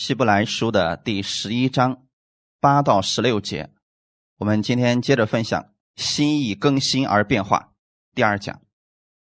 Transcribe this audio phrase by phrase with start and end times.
[0.00, 2.04] 希伯来书的第十一章
[2.58, 3.68] 八到十六节，
[4.38, 7.72] 我们今天接着分享心意更新而变化
[8.14, 8.62] 第二讲。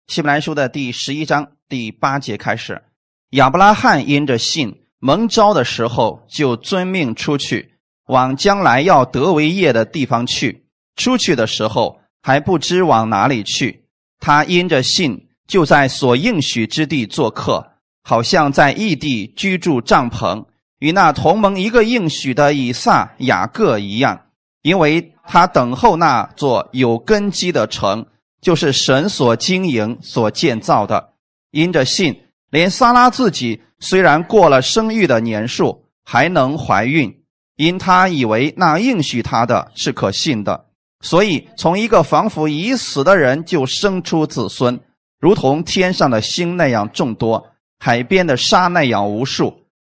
[0.06, 2.84] 希伯来书的第十一章第八节开始，
[3.30, 7.74] 亚伯拉罕因着信蒙召的时候，就遵命出去，
[8.06, 10.68] 往将来要得为业的地方去。
[10.94, 13.88] 出去的时候还不知往哪里去，
[14.20, 17.72] 他因着信就在所应许之地做客，
[18.04, 20.46] 好像在异地居住帐篷。
[20.78, 24.26] 与那同盟一个应许的以撒、雅各一样，
[24.62, 28.06] 因为他等候那座有根基的城，
[28.40, 31.14] 就是神所经营、所建造的。
[31.50, 37.22] 因着信，连撒拉自己虽然过了生育的年数，还能怀孕，
[37.56, 40.66] 因他以为那应许他的是可信的，
[41.00, 44.78] 所以从一个仿佛已死的人就生出子孙，
[45.18, 47.48] 如同天上的星那样众多，
[47.80, 49.64] 海边的沙那样无数。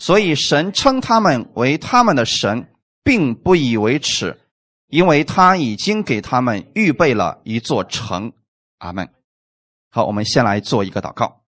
[0.00, 2.68] 所以神称他们为他们的神，
[3.04, 4.40] 并不以为耻，
[4.88, 8.32] 因为他已经给他们预备了一座城。
[8.78, 9.10] 阿门。
[9.90, 11.42] 好，我们先来做一个祷告。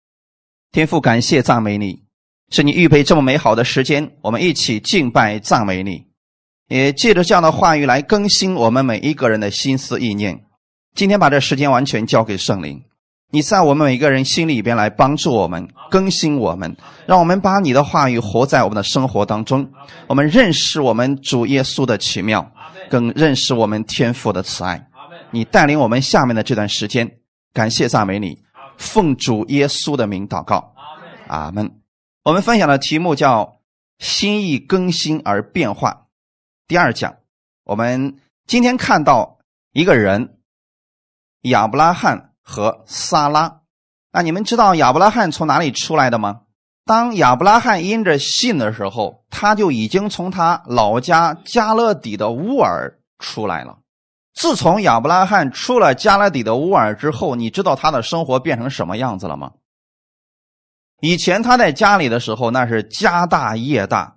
[0.72, 2.04] 天父，感谢赞美你，
[2.50, 6.08] 是你预备这么美好的时间，我们一起敬拜赞美你，
[6.70, 10.44] 也借着这样的话语来更新我们每一个人的心思意念。
[10.96, 12.84] 今天把这时间完全交给圣灵。
[13.32, 19.72] 你在我们每个人心里边来帮助我们更新我们，让我们把你的话语活在我们的生活当中。
[20.08, 22.52] 我们认识我们主耶稣的奇妙，
[22.90, 24.88] 更认识我们天父的慈爱。
[25.30, 27.20] 你带领我们下面的这段时间，
[27.54, 28.42] 感谢赞美你，
[28.78, 30.74] 奉主耶稣的名祷告，
[31.28, 31.72] 阿门。
[32.24, 33.60] 我们分享的题目叫
[34.00, 36.08] “心意更新而变化”。
[36.68, 37.18] 第二讲，
[37.64, 39.38] 我们今天看到
[39.72, 40.40] 一个人
[41.42, 42.29] 亚伯拉罕。
[42.50, 43.62] 和撒拉，
[44.12, 46.42] 那你们知道亚伯拉罕从哪里出来的吗？
[46.84, 53.78] 当亚伯拉罕因着信的时候，他就已经从他老家加勒底的乌尔出来了。
[54.34, 59.52] 自从亚伯拉罕出了加勒底的乌尔之后，你知道他的生活变成什么样子了吗？
[61.02, 64.16] 以前他在家里的时候，那是家大业大。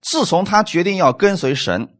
[0.00, 1.98] 自从他决定要跟随神。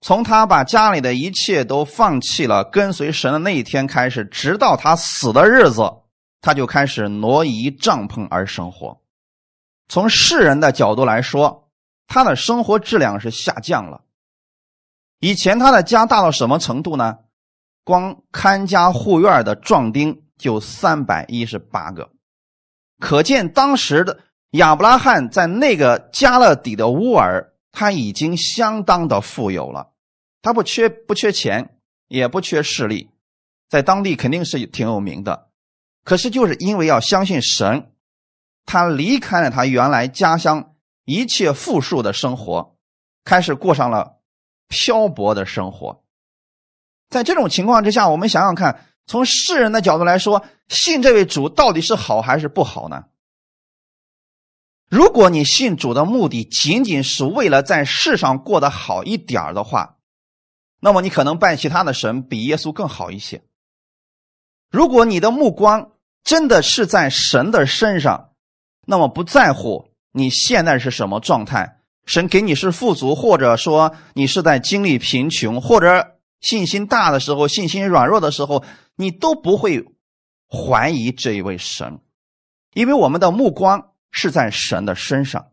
[0.00, 5.82] 从他把家里的一切都放弃了，跟随神的那一天开始，直到他死的日子，
[6.40, 9.00] 他就开始挪移帐篷而生活。
[9.88, 11.68] 从世人的角度来说，
[12.06, 14.02] 他的生活质量是下降了。
[15.18, 17.18] 以前他的家大到什么程度呢？
[17.82, 22.10] 光看家护院的壮丁就三百一十八个，
[23.00, 24.20] 可见当时的
[24.52, 27.52] 亚伯拉罕在那个加勒底的乌尔。
[27.72, 29.92] 他已经相当的富有了，
[30.42, 33.10] 他不缺不缺钱，也不缺势力，
[33.68, 35.48] 在当地肯定是挺有名的。
[36.04, 37.92] 可是就是因为要相信神，
[38.64, 40.74] 他离开了他原来家乡
[41.04, 42.76] 一切富庶的生活，
[43.24, 44.18] 开始过上了
[44.68, 46.02] 漂泊的生活。
[47.10, 53.04] 在这种情况之下，我们想想看，从世人的角度来说，信这位主到底是好还是不好呢？
[54.88, 59.96] 如果你信主的目的仅仅是为了在世上过得好一点的话，
[60.80, 63.42] 那么你可能拜其他的神比耶稣更好一些。
[64.70, 65.90] 如果你的目光
[66.24, 68.30] 真的是在神的身上，
[68.86, 78.64] 那么不在乎你现在是什么状态，神给你是富足，或者说你是在经历贫穷，或者信心大的时候、信心软弱的时候，
[78.96, 79.84] 你都不会
[80.48, 82.00] 怀疑这一位神，
[82.72, 83.90] 因为我们的目光。
[84.10, 85.50] 是在神的身上。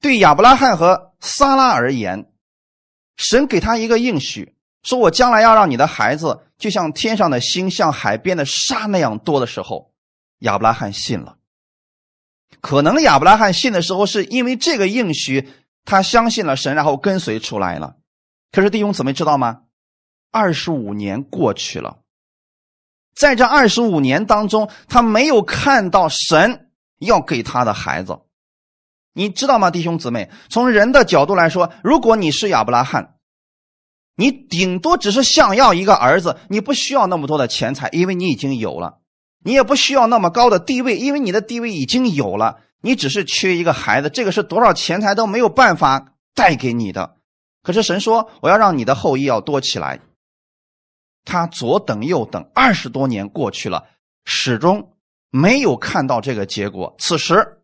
[0.00, 2.30] 对亚伯拉罕和撒拉而言，
[3.16, 9.92] 神给他一个应许，说我将来要让你的孩子就像天上的星、像海边的沙那样多的时候，
[10.40, 11.36] 亚伯拉罕信了。
[12.60, 15.48] 可能亚伯拉罕信的时候，是因为这个应许，
[15.84, 17.96] 他相信了神，然后跟随出来了。
[18.50, 19.62] 可是弟兄姊妹知道吗？
[20.30, 21.98] 二十五年过去了，
[23.14, 26.70] 在这二十五年当中，他没有看到神。
[27.06, 28.20] 要给他的孩子，
[29.12, 30.30] 你知道吗，弟兄姊妹？
[30.48, 33.16] 从人的角度来说，如果你是亚伯拉罕，
[34.16, 39.00] 你顶多只是想要一个儿子，你不需要那么多的钱财，因为你已经有了；
[39.44, 42.60] 你也不需要那么高的地位，因为你的地位已经有了。
[42.84, 47.16] 你只是缺一个孩子，这个是多少钱财都没有办法带给你的。
[47.62, 50.00] 可是神说，我要让你的后裔要多起来。
[51.24, 53.86] 他左等右等，二十多年过去了，
[54.24, 54.91] 始终
[55.32, 56.94] 没有看到这个结果。
[56.98, 57.58] 此时，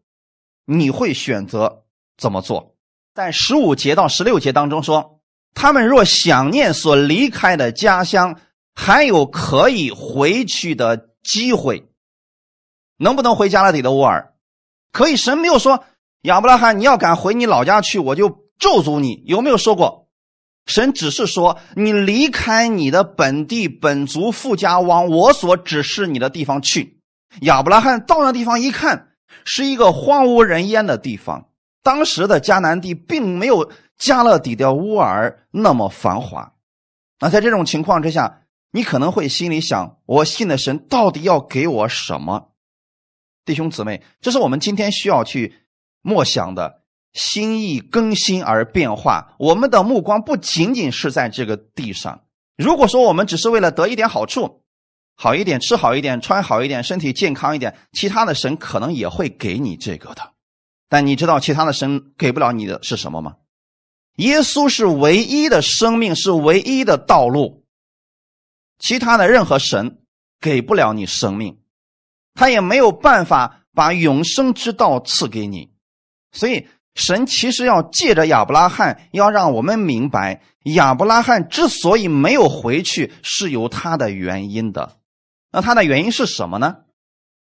[0.64, 1.84] 你会选择
[2.16, 2.74] 怎么做？
[3.14, 5.20] 在十五节到十六节当中说，
[5.54, 8.40] 他们若想念所离开的家乡，
[8.74, 11.88] 还有可以回去的机会，
[12.96, 14.32] 能不能回加勒底的乌尔？
[14.92, 15.84] 可以，神没有说
[16.22, 18.28] 亚伯拉罕你要敢回你老家去，我就
[18.58, 19.22] 咒诅你。
[19.26, 20.08] 有没有说过？
[20.64, 26.97] 神只是说，你离开你的本地本族富家，往我所指示你的地方去。
[27.42, 29.08] 亚伯拉罕到那地方一看，
[29.44, 31.48] 是一个荒无人烟的地方。
[31.82, 36.54] 当时的迦南地并没有加勒底的乌尔那么繁华。
[37.20, 38.42] 那在这种情况之下，
[38.72, 42.52] 你可能会心里想：我信的神到底要给我什么？
[43.44, 45.54] 弟兄姊妹，这是我们今天需要去
[46.02, 46.82] 默想的。
[47.14, 52.20] 心意更新而变化，我们的目光不仅仅是在这个地上。
[52.54, 54.62] 如果说我们只是为了得一点好处，
[55.20, 60.34] 好一点吃好一点穿好一点身体健康一点，其他的神可能也会给你这个的。
[60.88, 63.34] 但你知道其他的神给不了你的是什么吗？
[64.14, 67.64] 耶稣是唯一的生命，是唯一的道路。
[68.78, 69.98] 其他的任何神
[70.40, 71.58] 给不了你生命，
[72.34, 75.72] 他也没有办法把永生之道赐给你，
[76.30, 76.68] 所以。
[76.94, 84.97] 神其实要借着亚伯拉罕，要让我们明白，亚伯拉罕之所以没有回去，是有他的原因的。
[85.58, 86.84] 那他的原因是什么呢？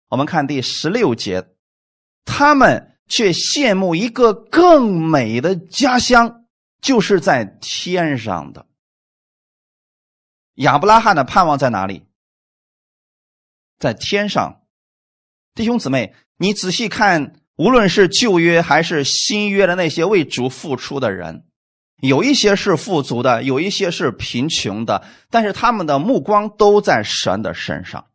[0.08, 1.48] 我们看第十六节，
[2.26, 6.44] 他们却羡慕一个更美的家乡，
[6.82, 8.66] 就是在天上的。
[10.56, 12.04] 亚伯拉罕的盼望在哪里？
[13.78, 14.60] 在天上。
[15.54, 17.40] 弟兄姊妹，你仔细看。
[17.56, 21.46] 无论是旧约还是新约的那些为主付出的人，
[22.02, 28.06] 有一些是富足的，有一些是贫穷的，但是他们的目光都在神的身上。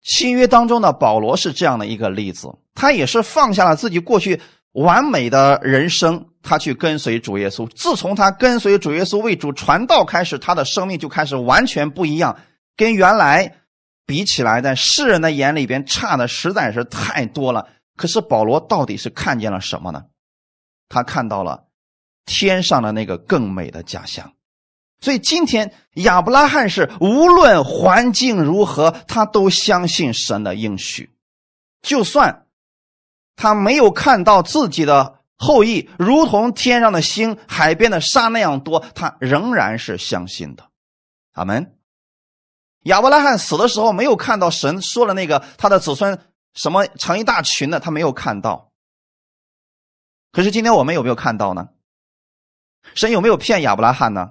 [0.00, 4.40] 新约当中的保罗是这样的一个例子，他也是放下了自己过去
[4.70, 7.68] 完美的人生，他去跟随主耶稣。
[7.74, 12.38] 自从他跟随主耶稣为主传道开始，他的生命就开始完全不一样，
[12.76, 13.56] 跟原来
[14.06, 17.66] 比起来，在世人的眼里边差的实在是太多了。
[17.96, 20.04] 可是保罗到底是看见了什么呢？
[20.88, 21.64] 他看到了
[22.26, 24.34] 天上的那个更美的家乡。
[25.00, 31.10] 所以今天亚伯拉罕是无论环境如何，他都相信神的应许。
[31.80, 32.46] 就算
[33.34, 40.68] 他没有看到自己的后裔如同天上的星、海边的沙那样多，他仍然是相信的。
[41.32, 41.78] 阿门。
[42.82, 46.18] 亚伯拉罕死的时候没有看到神说了那个他的子孙。
[46.54, 48.72] 什么成一大群的，他没有看到。
[50.32, 51.68] 可是今天我们有没有看到呢？
[52.94, 54.30] 神有没有骗亚伯拉罕呢？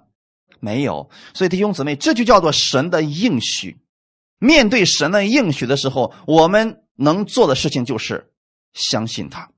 [0.59, 1.09] 没有。
[1.33, 3.77] 所以弟兄姊妹，这就叫做神的应许。
[4.39, 8.31] 面对神的应许的时候，我们能做的事情就是
[8.73, 9.49] 相信他。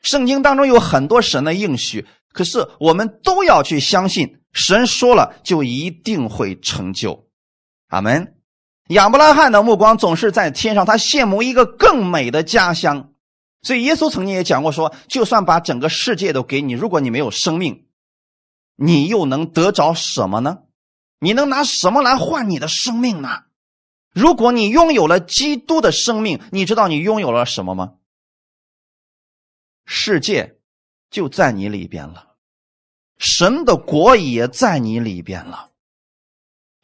[0.00, 7.28] 圣经当中有很多神的应许，可是我们都要去相信，神说了就一定会成就。
[7.88, 8.34] 阿门。
[8.88, 13.13] 亚伯拉罕的目光总是在天上，他羡慕一个更美的家乡。
[13.64, 17.86] 所以耶稣曾经也讲过说：“就算把整个世界都给你，如果你没有生命，
[18.76, 20.58] 你又能得着什么呢？
[21.18, 23.44] 你能拿什么来换你的生命呢？
[24.12, 27.94] 如果你拥有了基督的生命，你知道你拥有了什么吗？
[29.86, 30.58] 世界
[31.10, 32.36] 就在你里边了，
[33.18, 35.70] 神的国也在你里边了。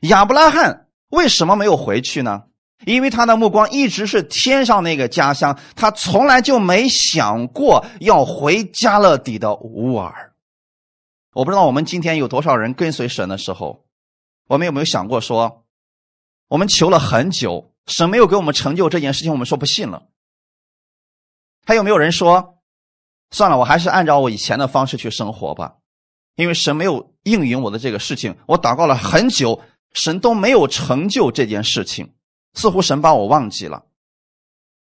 [0.00, 0.88] 亚伯拉罕。
[1.10, 2.44] 为什么没有回去呢？
[2.86, 10.32] 因为他的目光一直是天上那个家乡，他从来就没想过要回加勒底的乌尔。
[11.32, 13.84] 我不知道我们今天有多少人跟随神的时候，
[14.48, 15.64] 我们有没有想过说，
[16.48, 20.04] 我们求了很久，神没有给我们成就这件事情，我们说不信了。
[21.66, 22.58] 还有没有人说，
[23.30, 25.74] 算了，我还是按照我以前的方式去生活吧，
[26.36, 29.60] 因为神没有应允我的这个事情，我祷告了很久。
[29.92, 32.12] 神都没有成就这件事情，
[32.54, 33.84] 似乎神把我忘记了。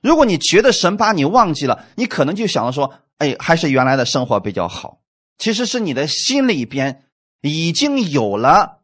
[0.02, 5.00] 如果你觉得神把你忘记了，你可能就想着说：“哎，还是原来的生活比较好。”
[5.38, 7.06] 其实是你的心里边
[7.42, 8.80] 已经有了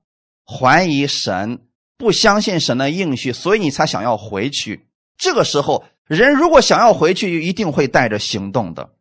[0.46, 1.68] 怀疑神、
[1.98, 4.88] 不相信神的应许，所以你才想要回去。
[5.18, 8.92] 这个时候，人如果想要回去，就一定会带着行动的。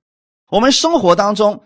[0.51, 1.63] 我们生活当中，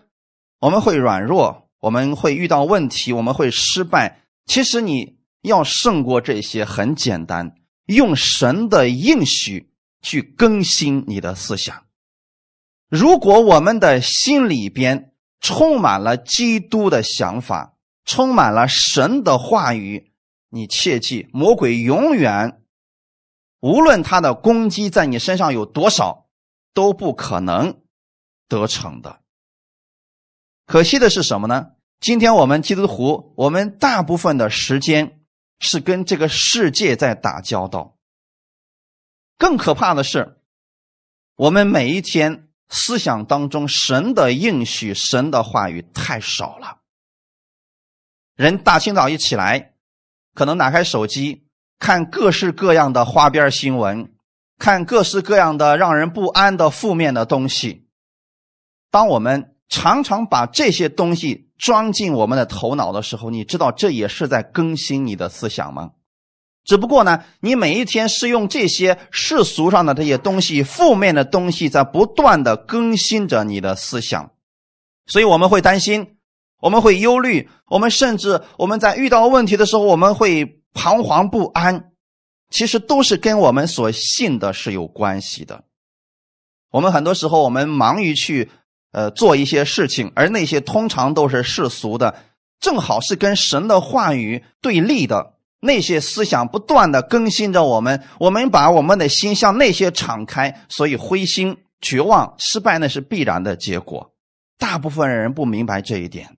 [0.59, 4.21] 我们会软弱，我们会遇到问题，我们会失败。
[4.45, 5.17] 其实你。
[5.43, 7.55] 要胜过这些很简单，
[7.85, 9.71] 用神的应许
[10.01, 11.85] 去更新你的思想。
[12.89, 17.75] 如果我们的心里边充满了基督的想法，
[18.05, 20.11] 充满了神的话语，
[20.49, 22.61] 你切记，魔鬼永远，
[23.59, 26.27] 无论他的攻击在你身上有多少，
[26.73, 27.81] 都不可能
[28.47, 29.21] 得逞的。
[30.65, 31.71] 可惜的是什么呢？
[31.99, 35.22] 今天我们基督徒，我们大部分的时间
[35.63, 37.97] 是跟这个世界在打交道。
[39.37, 40.37] 更可怕的是，
[41.35, 46.81] 我们每一天思想当中神的应许、神的话语太少了。
[48.35, 49.73] 人大清早一起来，
[50.33, 51.47] 可能打开手机
[51.79, 54.13] 看各式各样的花边新闻，
[54.59, 57.87] 看各式各样的让人不安的负面的东西。
[58.91, 65.91] 当我们常常把这些东西装进我们的头脑的时候，你知道这也是在更新你的思想吗？
[66.65, 74.31] 只不过呢，你每一天是用这些世俗上的这些东西、负面的东西，在不断的更新着你的思想，
[75.05, 76.15] 所以我们会担心，
[76.61, 81.89] 我们会忧虑，我们甚至我们在遇到问题的时候，我们会彷徨不安。
[82.49, 85.63] 其实都是跟我们所信的是有关系的。
[86.69, 88.51] 我们很多时候我们忙于去
[88.93, 92.15] 呃做一些事情，而那些通常都是世俗的，
[92.61, 95.33] 正好是跟神的话语对立的。
[95.59, 104.13] 那些思想不断的更新着我们，我们把我们的心向那些敞开，所以灰心、绝望、失败那是必然的结果。
[104.57, 106.35] 大部分人不明白这一点，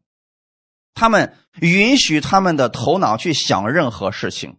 [0.94, 4.58] 他们允许他们的头脑去想任何事情。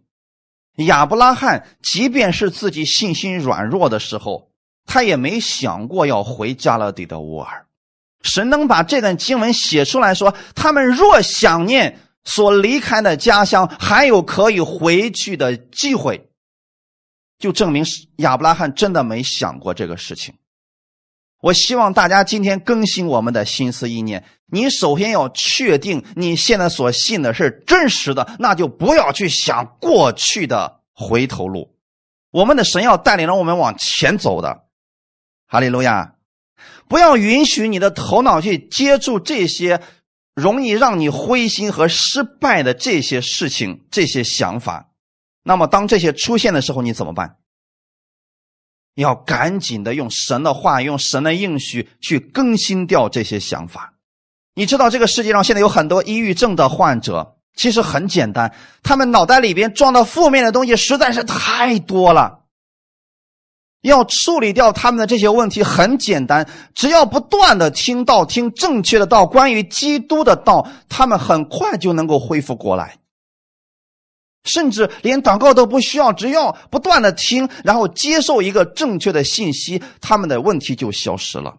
[0.75, 4.51] 亚伯拉罕即便是自己信心软弱的时候，
[4.85, 7.66] 他也没想过要回加勒底的乌尔。
[8.21, 11.99] 神能把这段经文写出来说，他们若想念。
[12.29, 16.29] 所离开的家乡还有可以回去的机会，
[17.39, 17.85] 就证明
[18.17, 20.35] 亚伯拉罕真的没想过这个事情。
[21.39, 24.25] 我希望大家今天更新我们的心思意念。
[24.45, 31.77] 你首先要确定你现在所信的是真实的，那就不要去想过去的回头路。
[32.31, 34.65] 我们的神要带领着我们往前走的，
[35.47, 36.15] 哈利路亚！
[36.87, 39.81] 不要允许你的头脑去接触这些。
[40.37, 44.91] 容易让你灰心和失败的这些事情、这些想法，
[45.41, 47.37] 那么当这些出现的时候，你怎么办？
[48.93, 53.95] 要赶紧的用神的话、用神的应许去更新掉这些想法。
[54.53, 58.53] 你知道这个世界上现在有很多抑郁症的患者，其实很简单，
[58.83, 62.43] 他们脑袋里边装的负面的东西实在是太多了。
[63.81, 72.97] 要处理掉他们的这些问题很简单，只要不断的听道、听正确的道，关于基督的道，他们很快就能够恢复过来。
[74.43, 81.57] 甚至连祷告都不需要，只要不断的听，然后接受一个正确的信息，他们的问题就消失了。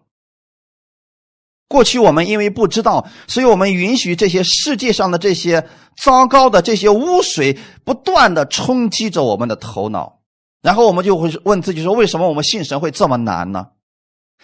[1.67, 5.67] 过去我们因为不知道，所以我们允许这些世界上的这些
[6.01, 10.18] 糟糕的这些污水不断的冲击着我们的头脑。
[10.61, 13.67] 然后我们就会问自己说：为什么我们信神会这么难呢？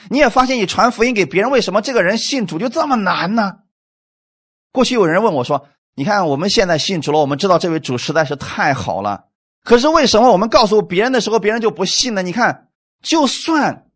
[0.10, 3.60] 你也发现你传福音给别人，为什么这个人信主就这么难呢？
[4.72, 9.26] 过去有人问我说：“你看我们现在信主了，我们知道这位主实在是太好了。
[9.64, 12.22] 可是为什么我们告诉别人的时候，别人就不信呢？
[12.22, 12.68] 你看，
[13.02, 13.88] 就算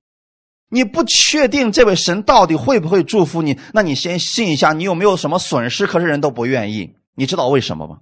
[0.70, 5.86] 你不确定这位神到底会不会祝福你，那你先信一下，你有没有什么损失？
[5.86, 8.00] 可是人都不愿意，你知道为什么吗？”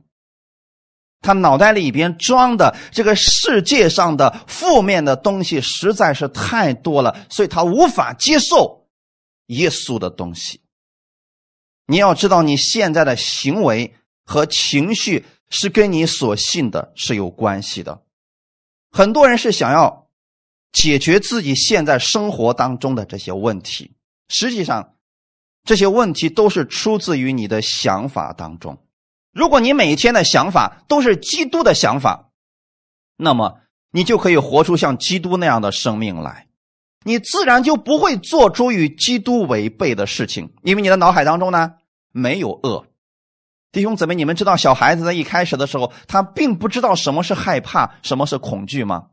[1.22, 8.88] 他脑袋里边装的这个世界上的负面的东西实在是太多了，所以他无法接受
[9.48, 10.62] 耶稣的东西。
[11.88, 13.94] 你要知道，你现在的行为
[14.24, 18.04] 和情绪是跟你所信的是有关系的。
[18.92, 20.08] 很多人是想要
[20.72, 23.92] 解决自己现在生活当中的这些问题，
[24.30, 24.96] 实际上
[25.64, 28.78] 这些问题都是出自于你的想法当中。
[29.38, 32.30] 如果你每天的想法都是基督的想法，
[33.16, 33.60] 那么
[33.92, 36.48] 你就可以活出像基督那样的生命来，
[37.04, 41.74] 你自然就不会做出与基督违背的事情，因为你的脑海当中呢
[42.12, 42.88] 没有恶。
[43.72, 49.10] 弟兄姊妹，你们知道小孩子在一开始的时候，他并不知道什么是害怕，什么是恐惧吗？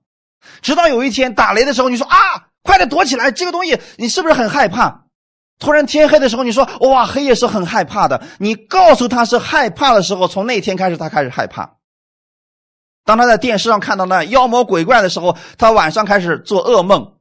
[0.63, 2.17] 直到有一天打雷的时候，你说啊，
[2.63, 5.04] 快点躲起来，这个东西你是不是很害怕？
[5.59, 8.23] 突然天黑的时候，你说哇，黑夜是很害怕的。
[8.39, 11.77] 你告诉他是害怕的时候，从那天开始他开始害怕。
[13.05, 17.13] 当他在电视上看到那妖魔鬼怪的时候，他晚上开始做噩梦。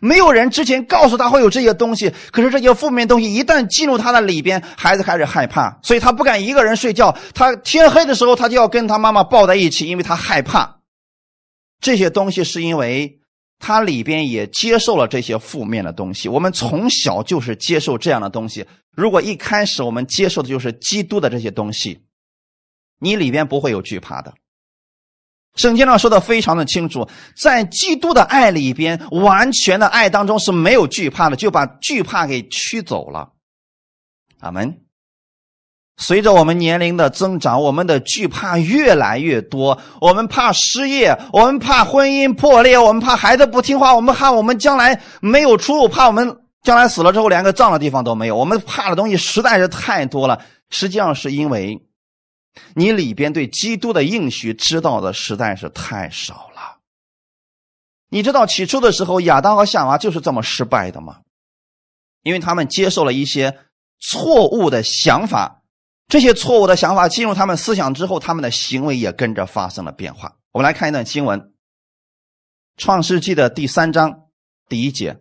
[0.00, 7.16] 没有人之前告诉他会有这些东西，可是这些负面东西一旦进入他的里边，孩子开始害怕，所以他不敢一个人睡觉。
[7.34, 10.80] 他天黑的时候，他就要跟他妈妈抱在一起，因为他害怕。
[11.80, 13.17] 这些东西是因为。
[13.58, 16.28] 他里边也接受了这些负面的东西。
[16.28, 18.66] 我们从小就是接受这样的东西。
[18.92, 22.02] 如果一开始我们接受的就是基督的这些东西，
[22.98, 24.34] 你里边不会有惧怕的。
[25.56, 33.32] 圣经上说的非常的清楚，在基督的爱里边，完全的爱当中是没有惧怕的，就把惧怕给驱走了。
[34.38, 34.87] 阿门。
[36.00, 39.78] 随着我们年龄的增长，我们的惧怕越来越多。
[40.00, 48.36] 我们怕失业，我们怕婚姻破裂，我们怕孩子不听话，我们怕我们将来没有出路，怕我们将来死了之后连个葬的地方都没有。
[48.36, 50.40] 我们怕的东西实在是太多了。
[50.70, 51.84] 实际上是因为
[52.74, 56.78] 你里边对基督的应许知道的实在是太少了。
[58.08, 61.16] 你知道起初的时候亚当和夏娃就是这么失败的吗？
[62.22, 63.58] 因为他们接受了一些
[63.98, 65.57] 错误的想法。
[66.08, 70.36] 这些错误的想法进入他们思想之后，他们的行为也跟着发生了变化。
[70.52, 71.40] 我们来看一段经文，
[72.78, 74.22] 《创世纪》的第三章
[74.68, 75.18] 第一节：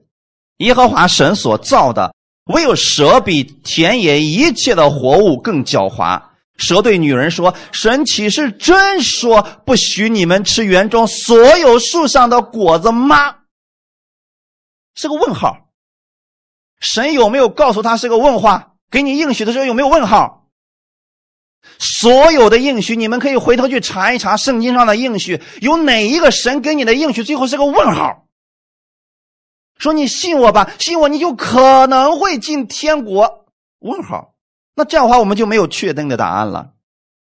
[0.57, 2.15] 耶和华神所造的，
[2.45, 6.23] 唯有蛇比田野一切的活物更狡猾。
[6.55, 13.35] 蛇对女人说：“神岂是真说不许你们吃园中所有树上的果子吗？”
[14.95, 15.67] 是个问号。
[16.79, 18.75] 神有没有告诉他是个问话？
[18.89, 20.46] 给你应许的时候有没有问号？
[21.79, 28.25] 所有的应许，你们可以回头去查一查圣经上的应许，有哪一个神给你的应许最后是个问号？
[29.77, 33.45] 说你信我吧，信我你就可能会进天国？
[33.79, 34.33] 问号？
[34.75, 36.71] 那这样的话我们就没有确定的答案了。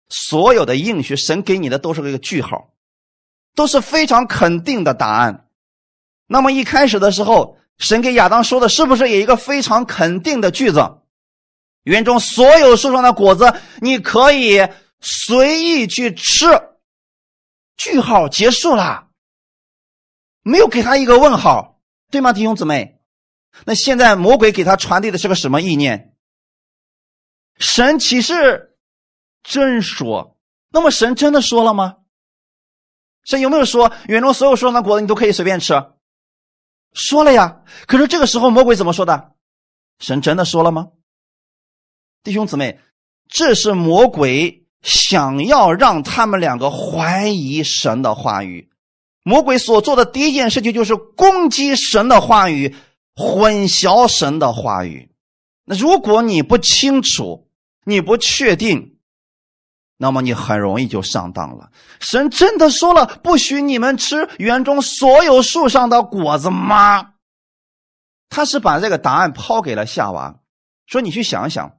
[0.09, 2.71] 所有的应许，神给你的都是一个句号，
[3.53, 5.45] 都是非常肯定的答案。
[6.25, 10.97] 那么一开始的时候，神给亚当说的是不是有一个非常肯定的句子？
[11.83, 14.67] 园中所有树上的果子，你可以
[14.99, 16.47] 随意去吃。
[17.77, 19.07] 句号结束了，
[20.41, 21.79] 没有给他一个问号，
[22.11, 22.99] 对吗，弟兄姊妹？
[23.65, 26.13] 那现在魔鬼给他传递的是个什么意念？
[27.57, 28.77] 神岂是
[29.43, 30.37] 真说？
[30.69, 31.95] 那么神真的说了吗？
[33.23, 35.73] 神有没有说园中所有树上的果子你都可以随便吃？
[36.93, 37.63] 说了呀。
[37.87, 39.35] 可是这个时候魔鬼怎么说的？
[39.99, 40.89] 神真的说了吗？
[42.23, 42.79] 弟兄姊妹，
[43.29, 48.69] 这是魔鬼想要让他们两个怀疑神的话语。
[49.23, 52.75] 魔鬼所做的第一件事情就是攻击神的话语，
[53.15, 55.11] 混淆神的话语。
[55.65, 57.47] 那如果你不清楚，
[57.85, 58.97] 你不确定，
[59.97, 61.71] 那么你很容易就上当了。
[61.99, 67.13] 神真的说了不许你们吃园中所有树上的果子吗？
[68.29, 70.39] 他是把这个答案抛给了夏娃，
[70.85, 71.78] 说你去想想。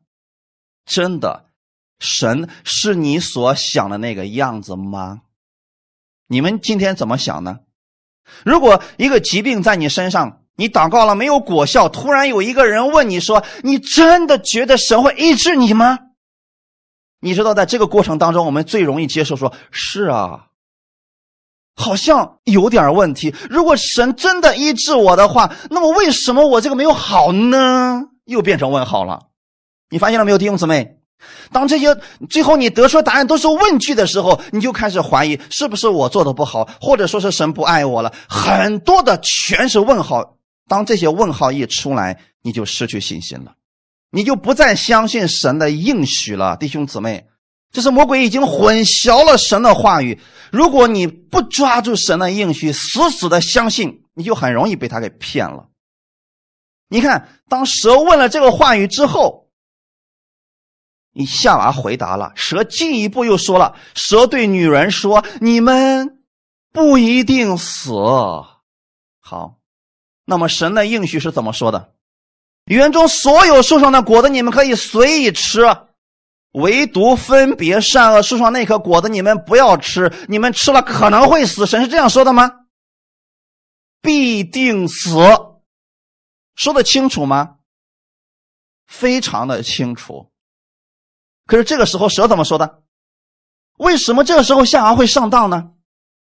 [0.86, 1.46] 真的，
[1.98, 5.20] 神是你所想的那个样子吗？
[6.26, 7.60] 你们今天怎么想呢？
[8.44, 15.98] 如果一个疾病在你身上，你祷告了没有果效，突然有一个人问你说：“你真的觉得神会医治你吗？”
[17.20, 20.48] 你知道，在这个过程当中，我们最容易接受说：“是啊，
[21.74, 23.34] 好像有点问题。
[23.48, 29.29] 如果神真的医治我的话，那么为什么我这个没有好呢？”又变成问号了。
[29.90, 30.96] 你发现了没有，弟兄姊妹？
[31.52, 31.94] 当这些
[32.30, 38.10] 最后你得出答案都是问句的时候，你就开始怀疑是不是我做的不好，或者说是神不爱我了。
[38.26, 40.38] 很多的全是问号。
[40.66, 43.52] 当这些问号一出来，你就失去信心了，
[44.10, 47.26] 你就不再相信神的应许了，弟兄姊妹。
[47.70, 50.18] 这是魔鬼已经混淆了神的话语。
[50.50, 55.66] 如果你不抓住神的应许，死死的相信，你就很容易被他给骗了。
[56.88, 59.39] 你看，当蛇问了这个话语之后。
[61.12, 66.22] 你夏娃回答了，蛇进一步又说了：“蛇对女人说，你们
[66.72, 67.92] 不一定死。”
[69.20, 69.58] 好，
[70.24, 71.94] 那么神的应许是怎么说的？
[72.66, 75.62] 园中所有树上的果子你们可以随意吃，
[76.52, 81.66] 唯独分别善恶树上那颗果子你们不要吃，你们吃了可能会死。
[81.66, 82.52] 神是这样说的吗？
[84.00, 85.10] 必定死，
[86.54, 87.56] 说的清楚吗？
[88.86, 90.29] 非常的清楚。
[91.50, 92.78] 可是这个时候蛇怎么说的？
[93.76, 95.72] 为什么这个时候夏娃会上当呢？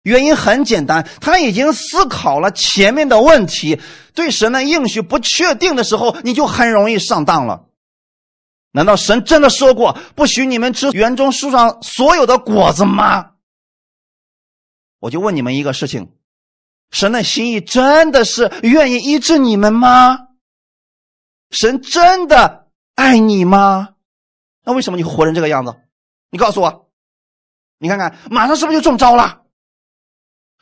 [0.02, 3.80] 原因很简单，他已经思考了前面的问题，
[4.16, 7.68] 对神的应许不确定的时候，你就很容易上当了。
[8.72, 13.34] 难道神真的说过不许你们吃园中树上所有的果子吗？
[15.00, 16.12] 我就问你们一个事情：
[16.90, 20.30] 神的心意真的是愿意医治你们吗？
[21.52, 23.90] 神真的爱你吗？
[24.64, 25.76] 那为什么你会活成这个样子？
[26.30, 26.90] 你告诉我，
[27.78, 29.42] 你看看，马上是不是就中招了？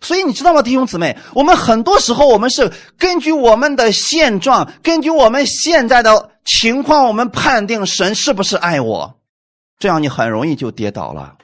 [0.01, 1.17] 所以你知道吗，弟兄姊妹？
[1.35, 9.19] 我们很多时候我们是根据我们的现状，根据我们现在的情况，我们判定神是不是爱我，
[9.77, 11.37] 这样你很容易就跌倒了。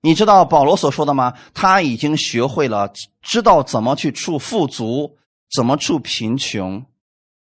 [0.00, 1.34] 你知道保罗所说的吗？
[1.52, 2.90] 他已经学会了
[3.22, 5.18] 知道怎么去处富足，
[5.54, 6.86] 怎么处贫穷，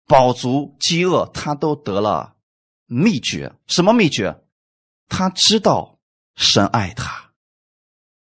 [0.06, 2.34] 饱足饥饿，他都得了
[2.90, 3.54] 秘诀。
[3.66, 4.42] 什么秘诀？
[5.08, 5.98] 他知道
[6.36, 7.32] 神爱他，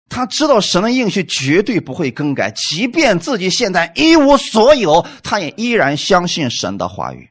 [0.08, 7.30] 他知道神的应许绝对不会更改，即便自己现在一无所有，他也依然相信神的话语，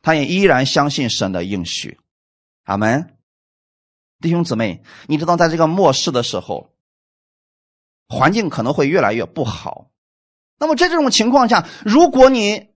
[0.00, 1.98] 他也依然相信神的应许。
[2.64, 3.16] 阿门。
[4.20, 6.72] 弟兄姊妹，你知道，在这个末世的时候，
[8.08, 9.90] 环境可能会越来越不好。
[10.60, 12.68] 那么在这种情况下，如果你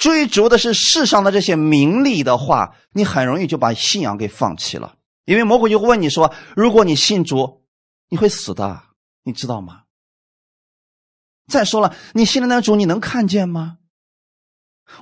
[0.00, 4.96] 追逐的是世上的这些名利的话，你很容易就把信仰给放弃了。
[5.26, 7.62] 因为魔鬼就会问你说：“如果你信主，
[8.08, 8.82] 你会死的，
[9.22, 9.82] 你知道吗？”
[11.46, 13.76] 再说了，你信的那主，你能看见吗？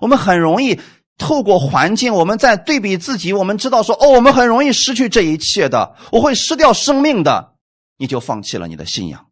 [0.01, 0.79] 我们很容易。
[1.21, 7.57] 透过环境，我们在对比自己，我们知道说，哦，我们很容易失去这一切的，我会失掉生命的，
[7.97, 9.29] 你就放弃了你的信仰，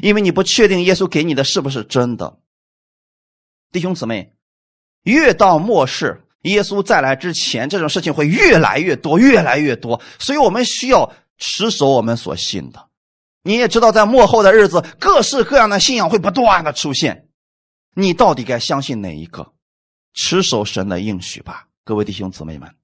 [0.00, 2.38] 因为你不确定耶稣给你的是不是真的。
[3.70, 4.34] 弟兄姊妹，
[5.06, 12.88] 越到末世，耶稣再来之前，这种事情会越来越多，越来越多，所以我们需要持守我们所信的。
[13.42, 17.28] 你也知道，在末后的日子，各式各样的信仰会不断的出现，
[17.94, 19.52] 你到底该相信哪一个？
[20.12, 22.74] 持守神的应许吧，各位弟兄姊妹们，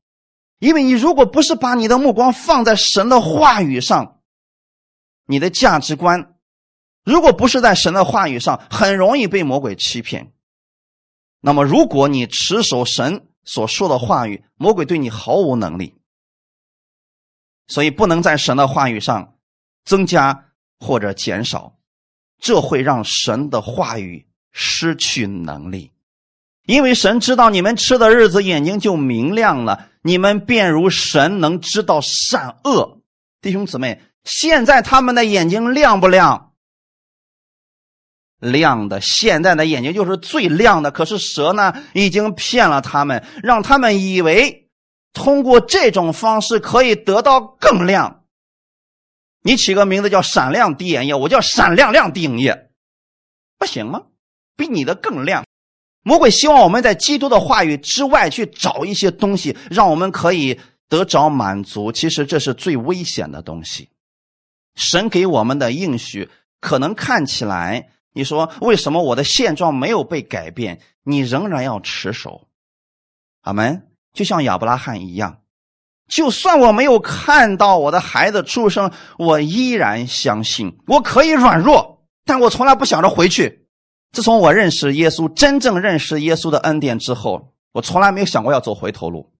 [0.60, 4.20] 因为你如果不是把你的目光放在神的话语上，
[5.26, 6.34] 你的价值观
[7.04, 10.32] 如果不是在神的话语上，很容易被魔鬼欺骗。
[11.44, 15.96] 那么，如果你持守神所说的话语，魔鬼对你毫无能力，
[17.66, 19.34] 所以不能在神的话语上
[19.84, 21.76] 增加或者减少，
[22.38, 25.90] 这会让神的话语失去能力。
[26.64, 33.00] 因为神知道你们吃的日子，眼睛就明亮了，你们便如神能知道善恶。
[33.40, 36.51] 弟兄姊妹，现在他们的眼睛亮不亮？
[38.42, 40.90] 亮的，现在的眼睛就是最亮的。
[40.90, 44.68] 可是蛇呢，已经骗了他们，让他们以为
[45.12, 48.24] 通过这种方式可以得到更亮。
[49.44, 52.70] 你起个名字叫“闪亮滴眼液”，我叫“闪亮亮滴眼液”，
[53.58, 54.02] 不行吗？
[54.56, 55.44] 比你的更亮。
[56.02, 61.92] 魔鬼希望我们在基督的话语之外去找一些东西，让我们可以得着满足。
[61.92, 63.88] 其实这是最危险的东西。
[64.74, 66.28] 神给我们的应许，
[66.60, 70.80] 可能看起来，你说为什么我的现状没有被改变？
[71.02, 72.48] 你仍然要持守。
[73.42, 73.88] 阿门。
[74.12, 75.40] 就像亚伯拉罕一样，
[76.06, 83.66] 就算我没有看到我的孩子出生，我依然相信我可以软弱，但我从来不想着回去。
[84.12, 89.32] 自从我认识耶稣，真正认识耶稣的恩典之后，我从来没有想过要走回头路。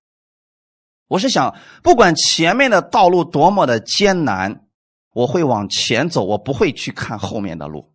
[1.08, 4.64] 我是想，不管前面的道路多么的艰难，
[5.12, 7.91] 我会往前走，我不会去看后面的路。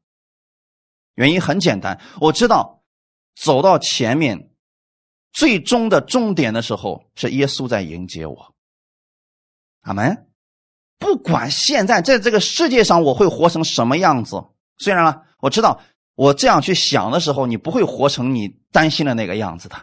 [1.18, 2.82] 原因很简单，我知道
[3.36, 4.50] 走到前面，
[5.34, 8.56] 最终的终点的时候，是耶稣在迎接我。
[9.82, 10.28] 阿门。
[10.98, 14.42] 不管现在在这个世界上我会活成什么样子，
[14.78, 15.82] 虽然呢，我知道。
[16.16, 19.76] 我这样去想的时候，你不会活成你担心的那个样子的，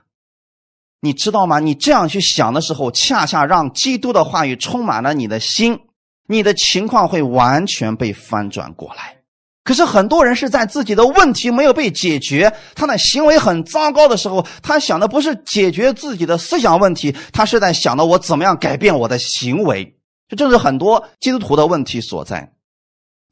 [0.99, 1.61] 你知道吗？
[1.61, 5.79] 你这样去想的时候，恰恰让基督的话语充满了你的心，
[6.27, 9.23] 你的情况会完全被翻转过来。
[9.65, 19.97] 可是很多人是在自己的问题没有被解决，他的行为很糟糕的时候，他想的不是解决自己的思想问题，他是在想的我怎么样改变我的行为。
[20.29, 22.53] 这正是很多基督徒的问题所在。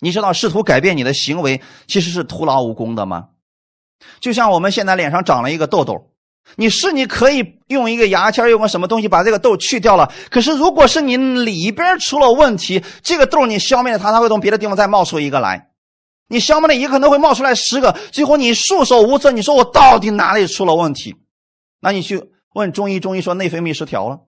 [0.01, 3.27] 你知道试图改变你的行为其实是徒劳无功的吗？
[4.19, 6.11] 就像我们现在脸上长了一个痘痘，
[6.57, 10.11] 你是你可以用一个牙签，用个什么东西把这个痘去掉了。
[10.31, 15.69] 可是如果是你里边出了问题，这个痘你消灭了它，它会从别的地方再冒出一个来。
[16.29, 19.33] 你消灭了一个，可能会冒出来十个，最后你束手无策。
[19.33, 21.17] 你说我到底哪里出了问题？
[21.81, 24.21] 那你去问中医，中医说内分泌失调了，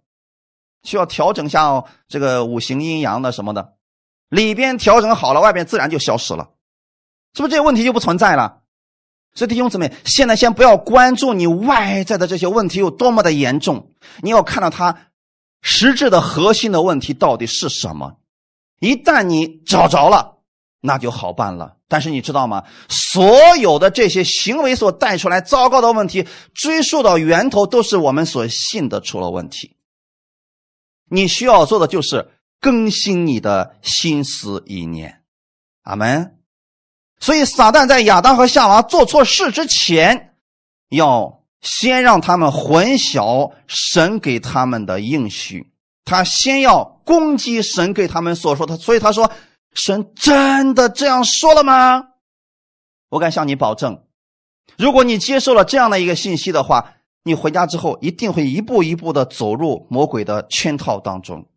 [0.83, 3.75] 需要调整下这个五行阴阳的什么的。
[4.29, 6.51] 里边调整好了，外边自然就消失了，
[7.35, 8.63] 是不是这个问题就不存在了？
[9.35, 13.91] 所以弟兄姊妹，现在先不要关注你外在的这些问题有多么的严重，
[14.23, 15.11] 你要看到它
[15.61, 18.17] 实质的核心的问题到底是什么。
[18.81, 20.39] 一旦你找着了，
[20.85, 21.77] 那就好办了。
[21.89, 22.63] 但是你知道吗？
[22.89, 29.77] 所有的这些行为所带出来糟糕的问题，追溯到源头都是我们所信的出了问题。
[31.09, 32.31] 你需要做的就是。
[32.61, 35.21] 更新你的心思意念，
[35.83, 36.39] 阿门。
[37.21, 40.35] 所以撒旦在亚当和夏娃做错事之前，
[40.89, 45.75] 要先让他们混淆神给他们的应许，
[46.07, 48.79] 他先要攻击神给他们所说的。
[48.79, 49.31] 所以他说
[49.75, 52.11] ：“神真的这样说了吗？”
[53.11, 54.07] 我敢向你保证，
[54.77, 61.49] 如果你接受了这样的一个信息的话，你回家之后一定会一步一步的走入魔鬼的圈套当中。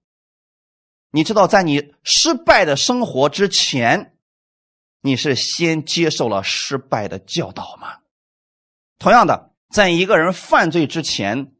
[1.12, 4.18] 你知道，在你失败的生活之前，
[5.02, 8.00] 你是先接受了失败的教导吗？
[9.00, 11.54] 同样的，在一个人犯罪之前，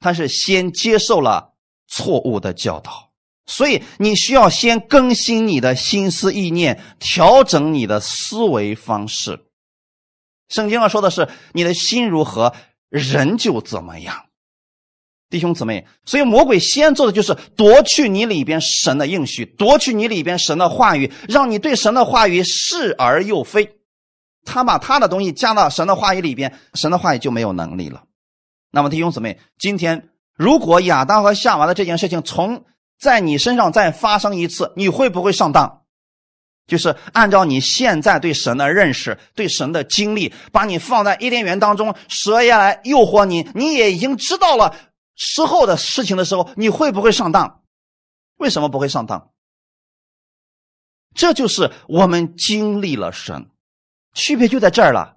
[0.00, 1.54] 他是先接受了
[1.86, 3.05] 错误的教导，
[3.46, 9.40] 所以你需要先更新你的心思意念，调整你的思维方式。
[10.48, 12.54] 圣经上说的是：“你的心如何，
[12.88, 14.26] 人就怎么样。”
[15.28, 23.76] 弟兄姊妹，所以魔鬼先做的就是夺去你里边神的应许，夺去你里边神的话语，让你对神的话语视而又非。
[24.44, 28.04] 他把他的东西加到神的话语里边，神的话语就没有能力了。
[28.70, 32.64] 那么弟兄姊妹，今天如果亚当和夏娃的这件事情从
[32.98, 35.82] 在你身上再发生一次，你会不会上当？
[36.66, 44.74] 就是按照你现在对神的认识、对神的经历，把你放在伊甸园当中，蛇也来诱惑你，你也已经知道了。
[45.14, 47.62] 之后的事情的时候，你会不会上当？
[48.36, 49.30] 为什么不会上当？
[51.14, 53.48] 这就是我们经历了神，
[54.12, 55.15] 区别就在这儿了。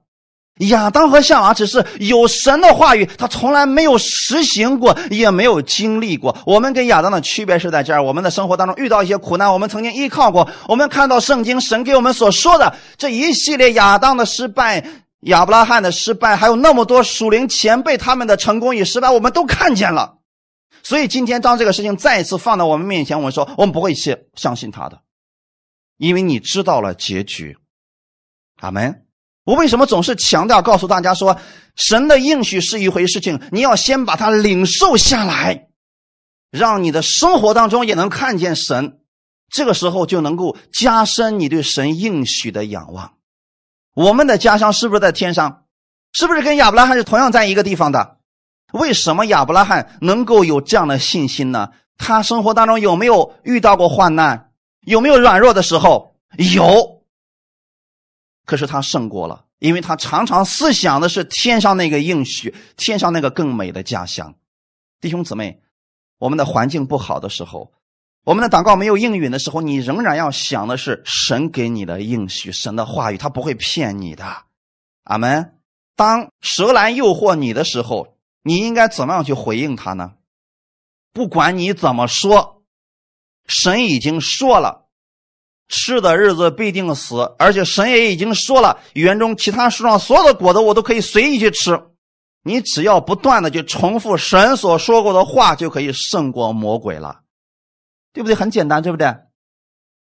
[0.67, 6.37] 亚当和夏娃只是有神的话语，他从来没有实行过，也没有经历过。
[6.45, 14.85] 我们跟亚当的区别是在这儿：我们的生活当中遇到一些苦难，我们曾经依靠过，我们看到圣经神给我们所说的这一系列亚当的失败。
[15.23, 20.19] 亚伯拉罕的失败，还有那么多属灵前辈他们的成功与失败，我们都看见了。
[20.81, 25.01] 所以今天当这个事情再一次放到我们面前，我们说我们不会去相信他的，
[25.97, 27.57] 因为你知道了结局。
[28.61, 29.08] 阿门。
[29.49, 31.35] 我为什么总是强调告诉大家说，
[31.75, 35.69] 神的应许是一回事情，你要先把它领受下来，
[36.51, 38.99] 让你的生活当中也能看见神，
[39.49, 43.13] 这个时候就能够加深你对神应许的仰望。
[43.95, 45.63] 我们的家乡是不是在天上？
[46.13, 48.17] 是不是跟亚伯拉罕是同样在一个地方的？
[48.71, 51.69] 为什么亚伯拉罕能够有这样的信心呢？
[51.97, 54.51] 他生活当中有没有遇到过患难？
[54.85, 56.13] 有没有软弱的时候？
[56.37, 56.98] 有。
[58.49, 64.33] 可是他胜过了，因为他常常思想的是天上那个应许，天上那个更美的家乡。
[64.99, 65.61] 弟兄姊妹，
[66.17, 67.71] 我们的环境不好的时候。
[68.25, 74.25] 我们的祷告没有应允的时候，你仍然要想的是神给你的应许，神的话语，他不会骗你的。
[75.03, 75.53] 阿门。
[75.95, 80.13] 当蛇来诱惑你的时候，你应该怎么样去回应他呢？
[81.13, 82.63] 不管你怎么说，
[83.45, 84.88] 神已经说了，
[85.69, 91.81] 吃的日子必定死，而且神也已经说了，园中其他树上所有的果子我都可以随意去吃。
[92.43, 97.21] 你只要不断的去重复神所说过的话，就可以胜过魔鬼了。
[98.11, 98.35] 对不对？
[98.35, 99.15] 很简单，对不对？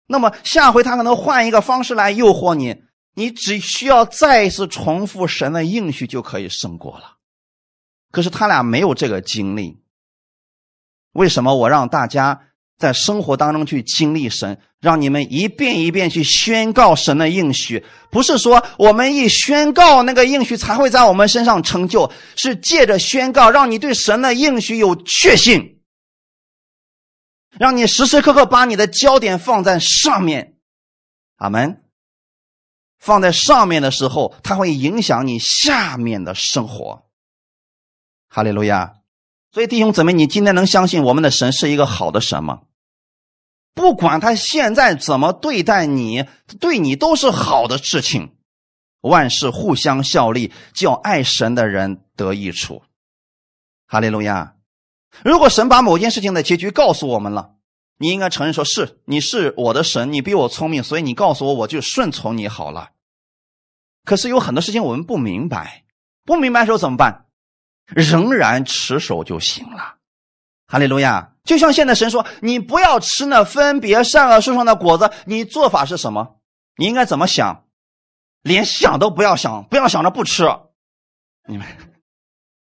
[0.06, 2.84] 那么下回他可能换一个方式来诱惑你，
[3.16, 7.16] 你只需要再一次重复神的应许就可以胜过了。
[8.12, 9.82] 可是他俩没有这个经历。
[11.14, 12.47] 为什么我让大家
[12.78, 17.84] 在生活当中去经历神，让你们一遍一遍去宣告神的应许？
[18.12, 25.82] 不是说我们一宣告那个应许才会在我们身上成就，是借着宣告让你对神的应许有确信。
[27.58, 30.58] 让你时时刻刻把你的焦点放在上面，
[31.38, 31.82] 阿门。
[33.00, 37.04] 放在上面的时候，它会影响你下面的生活。
[38.28, 38.96] 哈利路亚！
[39.52, 42.62] 所以弟兄姊妹，你今天能相信我们的神是一个好的神吗？
[43.78, 46.26] 不管他现在怎么对待你，
[46.60, 48.34] 对你都是好的事情。
[49.02, 52.82] 万事互相效力，叫爱神的人得益处。
[53.86, 54.56] 哈利路亚！
[55.24, 57.52] 如果神把某件事情的结局告诉我们了，
[58.00, 62.90] 你应该承认说是你是我的神，你比我聪明，所以你告诉我，我就顺从你好了。
[64.04, 65.84] 可是有很多事情我们不明白，
[66.26, 67.28] 不明白时候怎么办？
[67.86, 69.97] 仍然持守就行了。
[70.68, 71.32] 哈利路亚！
[71.46, 76.36] 就像现在神说，你不要吃那分别善恶树上的果子，你做法是什么？
[76.76, 77.64] 你应该怎么想？
[78.44, 80.44] 连想都不要想，不要想着不吃。
[81.48, 81.66] 你们，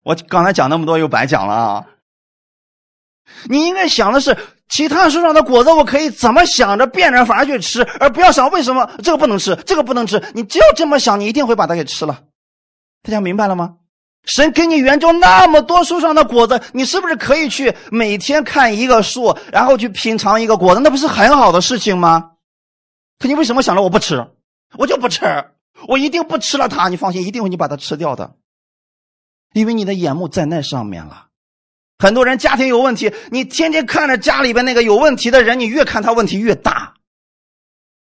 [0.03, 1.85] 我刚才讲那么多又白讲了啊！
[3.49, 4.37] 你应该想的是，
[4.69, 10.23] 其他树上的果子我可以怎么想着变着法去吃，而不要想为什么这个不能吃，这个不能吃。
[10.33, 12.23] 你只要这么想，你一定会把它给吃了。
[13.03, 13.75] 大家明白了吗？
[14.25, 20.81] 神给你园中那么多树上的果子，你是不是可以去每天看一个树，然后去品尝一个果子？
[20.81, 22.31] 那不是很好的事情吗？
[23.19, 24.27] 可你为什么想着我不吃？
[24.77, 25.25] 我就不吃，
[25.87, 26.87] 我一定不吃了它。
[26.89, 28.35] 你放心，一定会你把它吃掉的，
[29.53, 31.27] 因为你的眼目在那上面了。
[31.97, 36.93] 很多人家庭有问题，你天天看着家里边那个有问题的人，你越看他问题越大。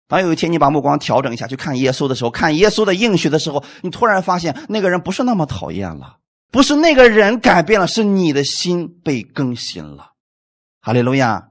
[0.08, 6.18] 当有一天你把目光调整一下，去看耶稣的时候，看耶稣的应许的时候，你突然发现那个人不是那么讨厌了，
[6.52, 10.12] 不是那个人改变了，是你的心被更新了。
[10.80, 11.48] 哈利路亚！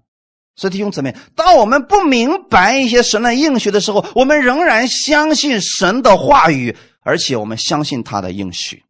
[0.55, 8.83] 所以弟兄姊妹，当我们不明白一些神的应许的时候，我们仍然相信神的话语，而且我们相信他的应许。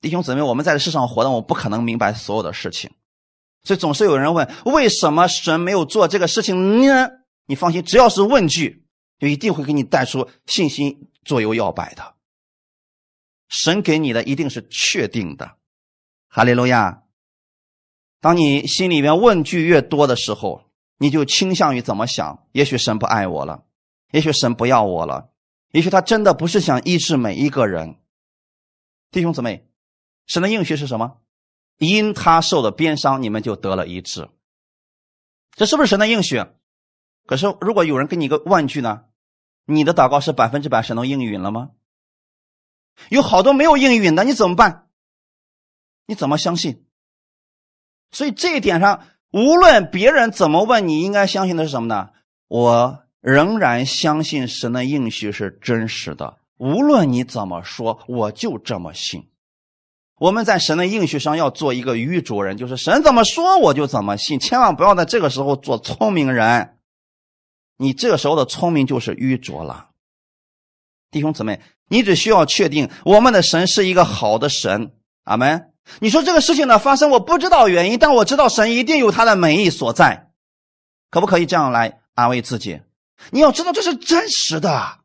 [0.00, 2.88] 弟兄姊妹，我们在世上活的，我不可能明白所有的事情，
[3.64, 7.08] 所以总是有人问：为什么神没有做这个事情呢？
[7.46, 8.84] 你放心，只要是问句，
[9.18, 12.14] 就一定会给你带出信心左右摇摆的。
[13.48, 15.56] 神给你的一定是确定的，
[16.28, 17.04] 哈利路亚。
[18.20, 20.64] 当你心里面问句越多的时候，
[20.98, 22.46] 你就倾向于怎么想？
[22.50, 23.64] 也许神不爱我了，
[24.10, 25.30] 也许神不要我了，
[25.70, 28.00] 也许他真的不是想医治每一个人。
[29.12, 29.68] 弟兄姊妹，
[30.26, 31.18] 神的应许是什么？
[31.78, 34.28] 因他受的鞭伤，你们就得了医治。
[35.52, 36.44] 这是不是神的应许？
[37.26, 39.02] 可是，如果有人给你个问句呢？
[39.68, 41.70] 你的祷告是百分之百神能应允了吗？
[43.08, 44.86] 有好多没有应允的，你怎么办？
[46.06, 46.84] 你怎么相信？
[48.12, 52.10] 所以这一点上，无论别人怎么问，你应该相信的是什么呢？
[52.46, 56.38] 我仍然相信神的应许是真实的。
[56.58, 59.28] 无论你怎么说，我就这么信。
[60.18, 66.75] 我们在神的应许上要做一个愚主人，就是神怎么说我就怎么信，千万不要在这个时候做聪明人。
[67.76, 69.90] 你这个时候的聪明就是愚拙了，
[71.10, 74.92] 弟兄姊妹，你只需要确定我们的神是一个好的神，
[75.24, 75.72] 阿门。
[76.00, 80.30] 你说这个事情的发生，我不知道原因，但我知道神一定有他的美意所在，
[81.10, 82.80] 可不可以这样来安慰自己？
[83.30, 84.98] 你要知道这是真实的，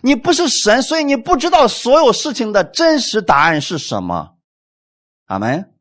[0.00, 4.36] 你不是神，所以你不知道所有事情的真实答案是什么，
[5.26, 5.71] 阿门。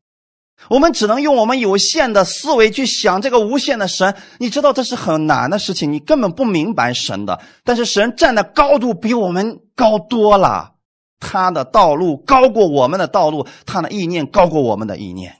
[0.69, 7.41] 我们只能用我们有限的思维去想这个无限的神，你知道这是很难的事情，你根本不明白神的。
[7.63, 10.75] 但是神站的高度比我们高多了，
[11.19, 15.37] 他的道路高过我们的道路，他的意念高过我们的意念。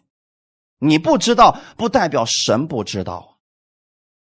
[0.80, 3.38] 你不知道，不代表神不知道。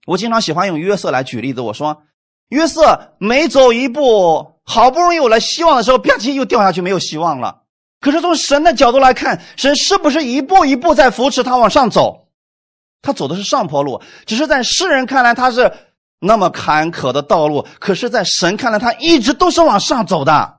[0.05, 2.03] 我经常喜欢用约瑟来举例子，我说
[2.49, 7.62] 约瑟每走一步，好不容易有了希望的时候，啪叽又掉下去，没有希望了。
[8.03, 12.27] 可是从神的角度来看，神是不是一步一步在扶持他往上走？
[13.01, 15.71] 他走的是上坡路，只是在世人看来他是
[16.19, 20.57] 那么坎坷的道路，可是，在神看来他一直都是往上走的。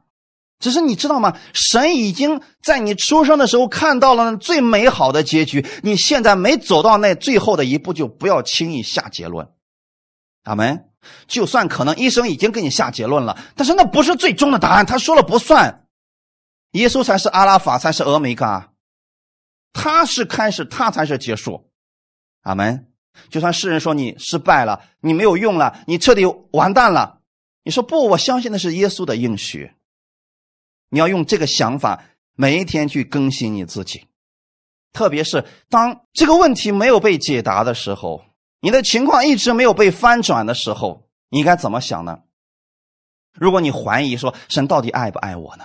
[0.58, 1.36] 只是你知道吗？
[1.52, 9.46] 神已经在你出生的时候看到了最美好的结局，你现在没走到那最后的一步，就不要轻易下结论。
[10.44, 10.86] 阿门。
[11.28, 15.83] 就算可能医生已经给你下结论了，但是那不是最终的答案，他说了不算。
[16.74, 18.72] 耶稣才是阿拉法，才是俄梅嘎，
[19.72, 21.70] 他是开始，他才是结束。
[22.42, 22.90] 阿门。
[23.30, 27.20] 就算世人说你失败了，你没有用了，你彻底完蛋了，
[27.62, 29.72] 你说不，我相信的是耶稣的应许。
[30.88, 32.02] 你要用这个想法，
[32.34, 34.08] 每一天去更新你自己。
[34.92, 38.24] 特别是当这个问题没有被解答的时候，
[38.60, 42.22] 你的情况一直没有被翻转的时候，你应该怎么想呢？
[43.32, 45.64] 如果你怀疑说神到底爱不爱我呢？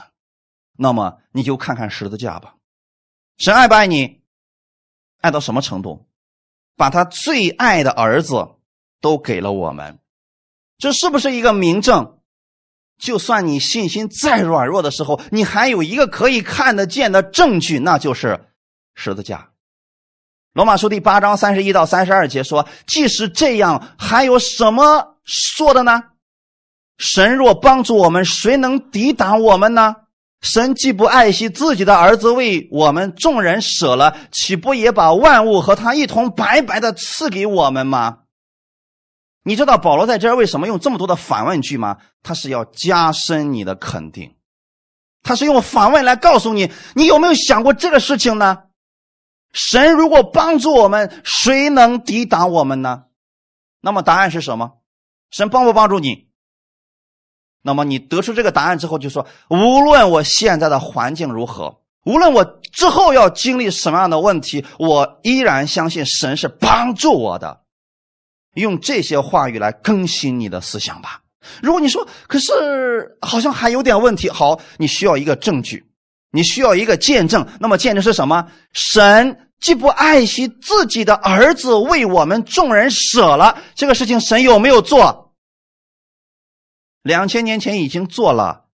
[0.82, 2.56] 那么你就看看十字架吧，
[3.38, 4.22] 神爱不爱你？
[5.20, 6.08] 爱到什么程度？
[6.78, 8.48] 把他最爱的儿子
[9.02, 10.00] 都给了我们，
[10.78, 12.20] 这是不是一个明证？
[12.98, 18.46] 就算你信心再软弱的时候，你还有一个可以看得见的证据，那就是
[18.96, 19.52] 十字架。
[20.54, 26.04] 罗马书第八章三十一到三十二节说：“即使这样，还有什么说的呢？
[26.98, 29.96] 神若帮助我们，谁能抵挡我们呢？”
[30.41, 38.19] 神既不爱惜自己的儿子，为我们众人舍了，岂不也把万物和他一同白白的赐给我们吗？
[39.43, 41.97] 你知道保罗在这儿为什么用这么多的反问句吗？
[42.23, 44.36] 他是要加深你的肯定，
[45.23, 48.63] 他是用反问来告诉你：你有没有想过这个事情呢？
[49.52, 53.06] 神如果帮助我们，谁能抵挡我们呢？
[53.81, 54.77] 那么答案是什么？
[55.31, 56.29] 神帮不帮助你？
[57.62, 67.62] 那么你得出这个答案之后，就说：无论我现在的环境如何，无论我之后要经历什么样的问题，我依然相信神是帮助我的。
[68.55, 71.21] 用这些话语来更新你的思想吧。
[71.62, 75.85] 如果你说，可是好像还有点问题，好，你需要一个证据，
[76.31, 77.45] 你需要一个见证。
[77.60, 78.47] 那么见证是什么？
[78.73, 85.29] 神既不爱惜自己的儿子，为我们众人舍了这个事情，神有没有做？
[87.02, 88.65] 两千年前已经做了。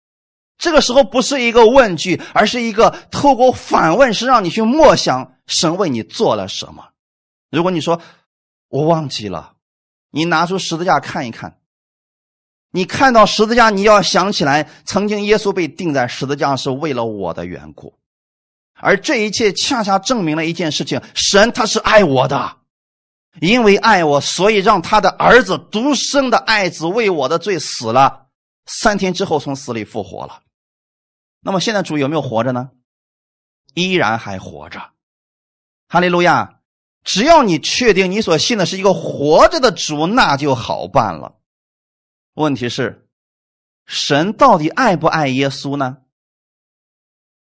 [0.57, 6.89] 这个时候不是一个问句，而是一个透过反问，是让你去默想神为你做了什么。
[7.51, 8.01] 如果你说
[8.69, 9.53] 我忘记了，
[10.11, 11.57] 你拿出十字架看一看。
[12.71, 17.97] 你看到十字架，你要想起来，曾经耶稣被钉在十字架上是为了我的缘故，
[18.73, 22.57] 而这一切恰恰证明了一件事情：神他是爱我的，
[23.41, 28.27] 因为爱我，所以让他的儿子独生的爱子为我的罪死了，
[28.65, 30.43] 三天之后从死里复活了。
[31.41, 32.71] 那么现在主有没有活着呢？
[33.73, 34.91] 依然还活着，
[35.87, 36.61] 哈利路亚！
[37.03, 41.37] 只要你确定你所信的是一个活着的主，那就好办了。
[42.33, 43.07] 问题是，
[43.85, 45.97] 神到底爱不爱耶稣呢？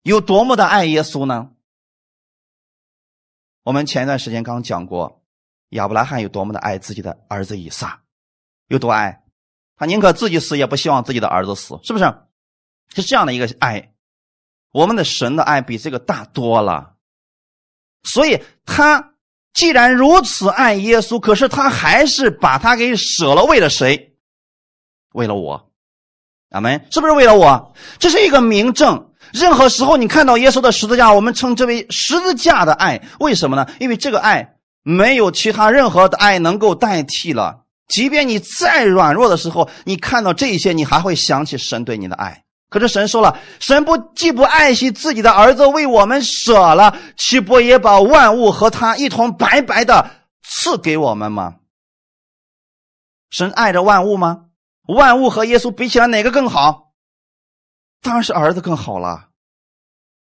[0.01, 1.51] 有多么的爱耶稣呢？
[3.63, 5.23] 我们前一段时间刚讲过，
[5.69, 8.01] 亚伯拉罕有多么的爱自己的儿子以撒，
[8.67, 9.23] 有多爱，
[9.75, 12.05] 他宁可自己死，也不希望自己的儿子死，是不是？
[12.95, 13.91] 是这样的一个爱。
[14.71, 16.95] 我们的神的爱比这个大多了，
[18.03, 19.13] 所以他
[19.53, 24.15] 既然如此爱耶稣，可是他还是把他给舍了，为了谁？
[25.13, 25.71] 为了我，
[26.51, 27.73] 阿门，是不是为了我？
[27.97, 29.11] 这是一个明证。
[29.33, 33.01] 任何时候你看到耶稣的十字架，我们称之为十字架的爱。
[33.19, 33.67] 为什么呢？
[33.79, 34.56] 因为这个爱
[34.89, 37.65] 没有其他任何的爱能够代替了。
[37.89, 42.45] 即便你再软弱的时候，你看到这些，你还会想起神对你的爱。
[42.69, 50.09] 可是神说了，神不既不爱惜自己的儿子为我们舍了，岂不也把万物和他一同白白的
[50.41, 51.55] 赐给我们吗？
[53.29, 54.45] 神爱着万物吗？
[54.87, 56.93] 万物和耶稣比起来，哪个更好？
[58.01, 59.29] 当然是儿子更好了。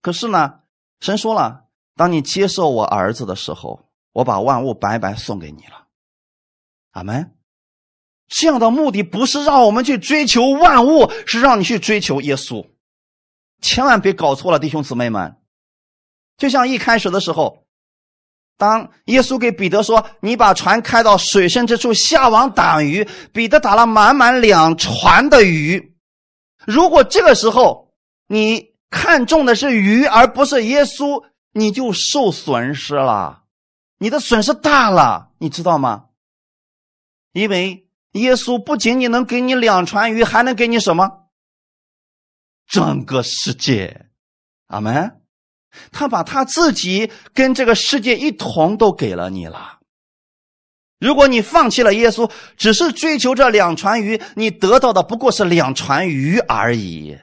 [0.01, 0.59] 可是呢，
[0.99, 1.63] 神说了，
[1.95, 5.87] 当你接受我儿子的时候，我把万物白白送给你了。
[6.91, 7.35] 阿门。
[8.29, 12.65] 这样的目的不是让我们去追求万物，是让你去追求耶稣。
[13.61, 15.35] 千万别搞错了，弟兄姊妹们。
[16.37, 17.59] 就像一开始的时候。
[18.55, 25.97] 当耶稣给彼得说：“你把船开到水深之处，下网打鱼。”彼得打了满满两船的鱼。
[26.65, 27.91] 如果这个时候
[28.27, 33.42] 你看中的是鱼而不是耶稣，你就受损失了，
[34.03, 36.07] 你的损失大了，你知道吗？
[37.31, 41.29] 因为耶稣不仅仅能给你两船鱼，还能给你什么？
[42.67, 44.07] 整个世界，
[44.67, 45.21] 阿门。
[45.93, 49.79] 他把他自己跟这个世界一同都给了你了。
[50.99, 57.17] 如果你放弃了耶稣，只是追求这两船鱼，你得到的不过是两船鱼而已。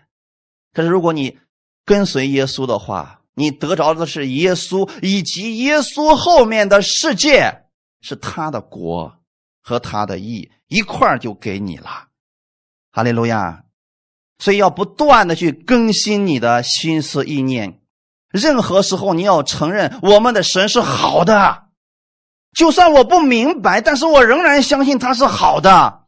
[0.73, 1.39] 可是如果你
[1.85, 7.65] 跟随耶稣的话，你得着的是耶稣以及耶稣后面的世界，
[8.01, 9.17] 是他的国
[9.63, 12.09] 和他的义一块就给你了。
[12.93, 13.65] 哈利路亚！
[14.39, 17.81] 所以要不断的去更新你的心思意念。
[18.31, 21.67] 任何时候，你要承认我们的神是好的，
[22.53, 26.07] 就算我不明白，但是我仍然相信他是好的。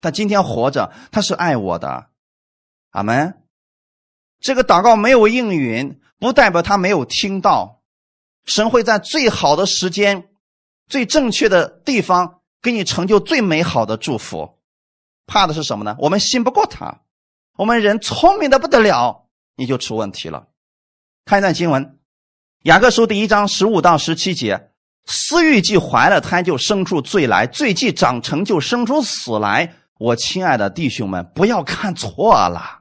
[0.00, 2.06] 他今天活着，他是爱我的，
[2.90, 3.42] 阿门。
[4.40, 7.82] 这个祷告没有应允，不代表他没有听到。
[8.44, 10.28] 神会在最好的时间、
[10.88, 14.58] 最正确的地方给你成就最美好的祝福。
[15.26, 15.94] 怕的是什么呢？
[15.98, 17.02] 我们信不过他，
[17.56, 20.46] 我们人聪明的不得了，你就出问题了。
[21.26, 21.84] 看一段经文，
[22.62, 24.70] 《雅各书》第一章十五到十七节：
[25.04, 29.74] 私欲既怀了胎，就生出罪来；罪既长成就生出死来。
[29.98, 32.77] 我亲爱的弟兄们，不要看错了，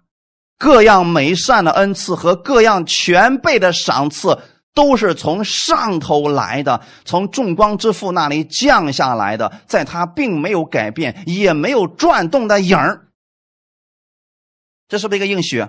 [0.58, 4.40] 各样美善的恩赐和各样全备的赏赐，
[4.74, 13.08] 都是从上头来的，从众光之父那里降下来的，在他并没有改变，也没有转动的影儿。
[14.88, 15.68] 这是不是一个应许？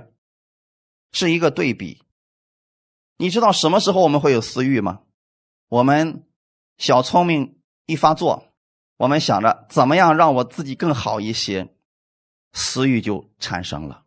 [1.13, 2.03] 是一个对比。
[3.17, 5.01] 你知道什么时候我们会有私欲吗？
[5.69, 6.25] 我们
[6.79, 8.53] 小聪明一发作，
[8.97, 11.69] 我们想着怎么样让我自己更好一些，
[12.53, 14.05] 私欲就产生了。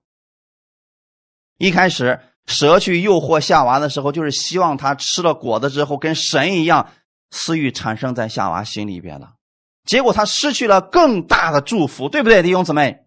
[1.61, 6.89] 一开始蛇去诱惑夏娃的时候，就是希望他吃了果子之后跟神一样，
[7.29, 9.33] 私欲产生在夏娃心里边了。
[9.85, 13.05] 结果他失去了更大的祝福，对不对，弟兄姊妹？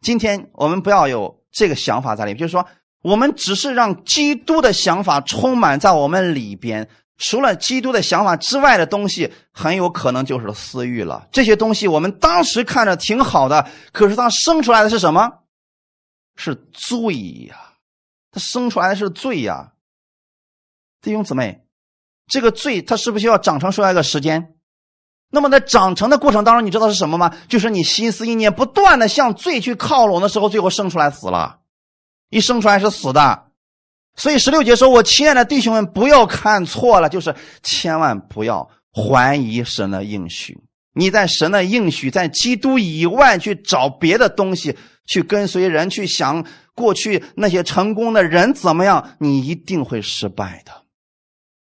[0.00, 2.66] 今天我们不要有这个想法在里面，就是说。
[3.02, 11.28] 我们只是让基督的想法充满在我们里边，除了基督的想法之外的东西，很有可能就是私欲了。
[11.30, 15.30] 这些东西我们当时看着挺好的，可是它生出来的是什么？
[16.34, 17.14] 是罪
[17.48, 17.65] 呀！
[18.36, 19.72] 它生出来的是罪呀！
[21.00, 21.64] 弟兄姊妹，
[22.26, 24.54] 这个罪它是不是要长成出来一个时间？
[25.30, 27.34] 那么在长成的过程当中，你知道是什么吗？
[27.48, 31.60] 就是你心思意念不断的向罪去靠拢的时候，最后生出来死了，
[32.28, 33.46] 一生出来是死的。
[34.16, 40.62] 所以十六节说：“我亲爱的弟兄们，不要看错了，就是千万不要怀疑神的应许。
[40.96, 44.76] 你在神的应许，在基督以外去找别的东西，
[45.06, 46.44] 去跟随人，去想
[46.74, 50.82] 过去那些成功的人怎么样，你一定会失败的。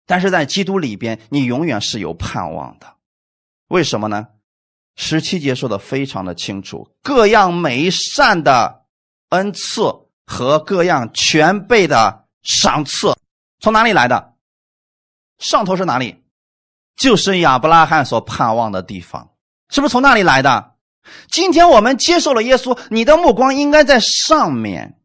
[0.05, 2.95] 但是在基督里边，你永远是有盼望的。
[3.67, 4.27] 为什么呢？
[4.95, 8.85] 十七节说的非常的清楚，各样美善的
[9.29, 9.83] 恩赐
[10.25, 13.13] 和各样全备的。”赏赐
[13.59, 14.35] 从哪里来的？
[15.37, 16.23] 上头是哪里？
[16.97, 19.29] 就是亚伯拉罕所盼望的地方，
[19.69, 20.71] 是不是从那里来的？
[21.31, 24.99] 今天我们接受了耶稣，你的目光应该在上面。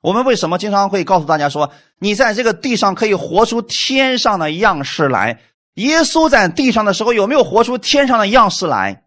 [0.00, 5.40] 我们为什么经常会告诉大家说，你在这个地上可以活出天上的样式来？
[5.74, 9.04] 耶稣在地上的时候有没有活出天上的样式来？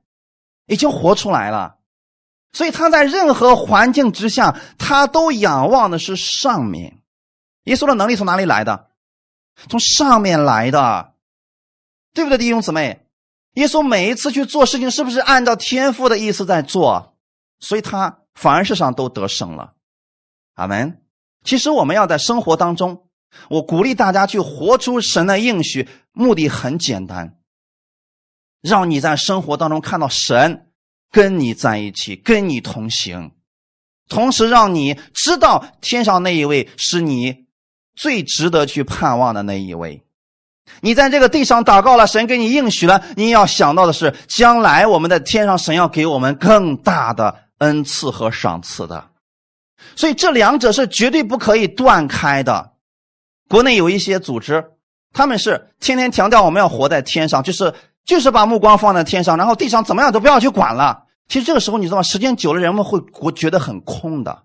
[0.68, 1.76] 已经活出来了，
[2.54, 7.00] 所以他在任何环境之下，他都仰望的是上面。
[7.66, 8.88] 耶稣的能力从哪里来的？
[9.68, 11.11] 从上面来的，
[12.14, 13.06] 对不对，弟兄姊妹？
[13.54, 17.18] 耶稣每一次去做事情，是不是按照天父的意思在做？
[17.60, 19.74] 所以他凡事上都得胜了。
[20.54, 21.02] 阿门。
[21.44, 23.08] 其实我们要在生活当中，
[23.50, 27.38] 我鼓励大家去活出神的应许，目的很简单，
[28.62, 30.72] 让你在生活当中看到神
[31.12, 33.32] 跟你在一起，跟你同行，
[34.08, 37.46] 同时让你知道天上那一位是你。
[37.94, 40.06] 最值得去盼望的那一位，
[40.80, 49.10] 你在这个地上祷告了，神给你应许了，你要想到的是，将来我们的天上神要给我们更大的恩赐和赏赐的，
[49.96, 52.72] 所以这两者是绝对不可以断开的。
[53.50, 54.64] 国内有一些组织，
[55.14, 57.74] 他们是天天强调我们要活在天上，就是
[58.06, 61.04] 就是把目光放在天上，然后地上怎么样都不要去管了。
[61.28, 62.04] 其实这个时候你知道吗？
[62.04, 64.44] 时间久了，人们会觉得很空的，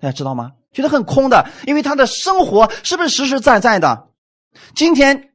[0.00, 0.52] 大家知道吗？
[0.72, 4.08] 觉得很空的，因为他的生活是不是实实在在的？
[4.74, 5.30] 今天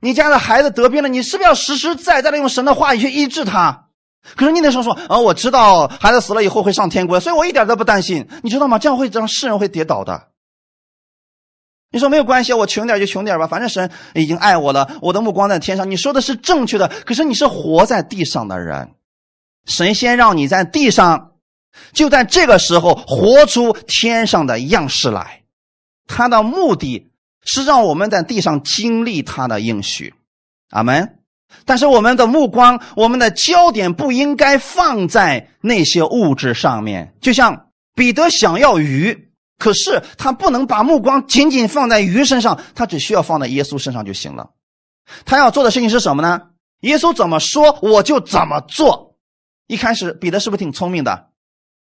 [0.00, 3.88] 你家的孩子得病了，你是不是要实实在在的用神的话语去医治他？
[4.36, 8.28] 可是你那时候说啊，我知道孩子死了以后会上天国，所以我一点都不担心。
[8.42, 8.78] 你知道吗？
[8.78, 10.28] 这样会让世人会跌倒的。
[11.90, 15.90] 你说没有关系，我穷点就穷点吧，反正神已经爱我了，我的目光在天上。
[15.90, 18.92] 你说的是正确的，可是你是活在地上的人，
[19.66, 21.32] 神先让你在地上。
[21.92, 25.42] 就在这个时候，活出天上的样式来。
[26.06, 27.09] 他的目的
[27.44, 30.14] 是让我们在地上经历他的应许，
[30.70, 31.18] 阿门。
[31.64, 37.12] 但是我们的目光，我们的焦点不应该放在那些物质上面。
[37.20, 44.50] 就像彼得想要鱼，可是他不能把目光仅仅放在鱼身上，他只需要放在耶稣身上就行了。
[45.24, 46.40] 他要做的事情是什么呢？
[46.82, 49.16] 耶稣怎么说，我就怎么做。
[49.66, 51.30] 一开始，彼得是不是挺聪明的？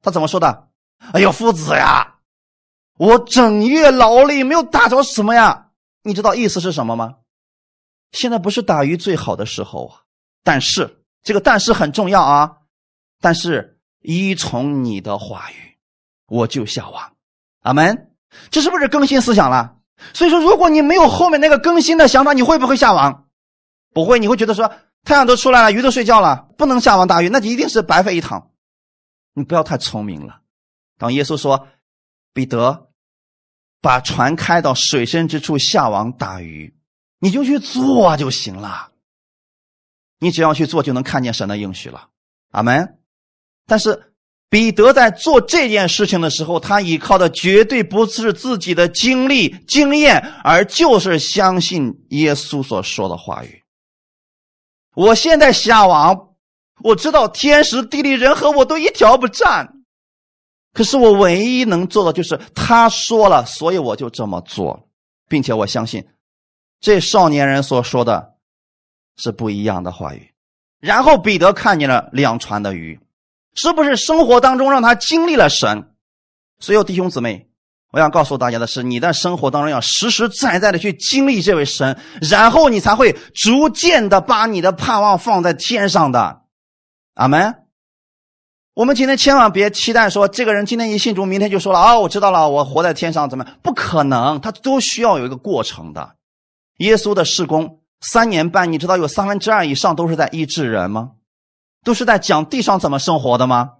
[0.01, 0.67] 他怎么说的？
[1.13, 2.15] 哎呦，夫子呀，
[2.99, 5.69] 我整夜劳力没有打着什么呀？
[6.03, 7.15] 你知道意思是什么吗？
[8.11, 10.01] 现在不是打鱼最好的时候啊！
[10.43, 12.57] 但是这个但是很重要啊！
[13.21, 15.77] 但是依从你的话语，
[16.27, 17.13] 我就下网。
[17.61, 18.11] 阿门。
[18.51, 19.77] 这是不是更新思想了？
[20.13, 23.29] 所以说，如果你没有后面那个更新的想法，你会不会下网？
[23.93, 24.73] 不会，你会觉得说
[25.05, 28.51] 太阳都出来了，鱼都睡觉了，不能下网打鱼，那就一定是白费一趟。
[29.33, 30.41] 你不要太聪明了。
[30.97, 31.69] 当耶稣说
[32.33, 32.88] ：“彼得，
[33.81, 36.73] 把船开到水深之处下网打鱼，
[37.19, 38.91] 你就去做就行了。
[40.19, 42.09] 你只要去做，就能看见神的应许了。”
[42.51, 42.97] 阿门。
[43.65, 44.13] 但是
[44.49, 53.63] 彼得在做这件事情的时候，他依靠的绝对不是自己的经历、经验，而就是相信耶稣所说的话语。
[54.95, 56.27] 我现在下网。
[56.81, 59.78] 我知道天时地利人和我都一条不占，
[60.73, 64.87] 可是我唯一能做的就是他说了，所以我就这么做，
[65.27, 66.07] 并且我相信
[66.79, 68.35] 这少年人所说的
[69.17, 70.31] 是不一样的话语。
[70.79, 72.99] 然后彼得看见了两船的鱼，
[73.55, 75.91] 是不是生活当中让他经历了神？
[76.59, 77.49] 所有弟兄姊妹，
[77.91, 86.43] 我想告诉大家的是，你在生活当中要实实在在的去经历这位神，然后你才会逐渐的把你的盼望放在天上的。
[87.15, 87.55] 阿门。
[88.79, 93.45] 我们今天千万别期待说，这个人今天一信主，明天就说了啊，我知道了，我活在天上怎么？
[93.61, 96.15] 不可能，他都需要有一个过程的。
[96.77, 101.09] 耶稣的事工三年半，你知道有三分之二以上都是在医治人吗？
[101.83, 103.71] 都是在讲地上怎么生活的吗？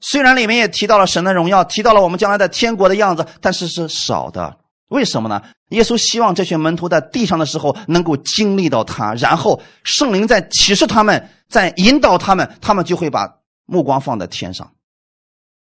[0.00, 4.56] 虽然里面也提到了神的荣耀，提到了我们将来的天国的样子，但是是少的。
[4.88, 5.42] 为什么呢？
[5.68, 13.28] 耶稣希望这群门徒在地上的时候能够经历到他，然后圣灵在启示他们，在引导他们，他们就会把
[13.64, 14.74] 目光放在天上。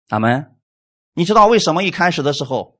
[0.08, 0.56] 阿门。
[1.14, 2.78] 你知道为什么一开始的时候，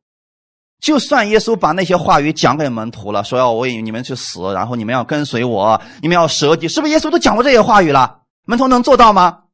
[0.81, 8.23] 就算耶稣把那些话语讲给门徒了，说要为你们去死，然后你们要跟随我，你们要舍己，是不是耶稣都讲过这些话语了？
[8.47, 9.45] 门徒能做到吗？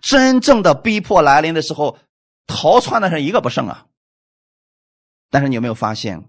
[0.00, 1.96] 真正的逼迫来临的时候，
[2.46, 3.86] 逃窜的人一个不剩啊。
[5.30, 6.28] 但是你有没有发现，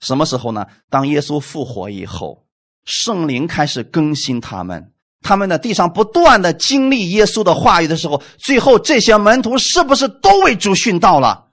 [0.00, 0.66] 什么时候呢？
[0.90, 2.46] 当耶稣复活以后，
[2.84, 4.92] 圣灵开始更新他们。
[5.26, 11.48] 他们在地上不断的经历耶稣的话语的时候，最后这些门徒是不是都为主殉道了？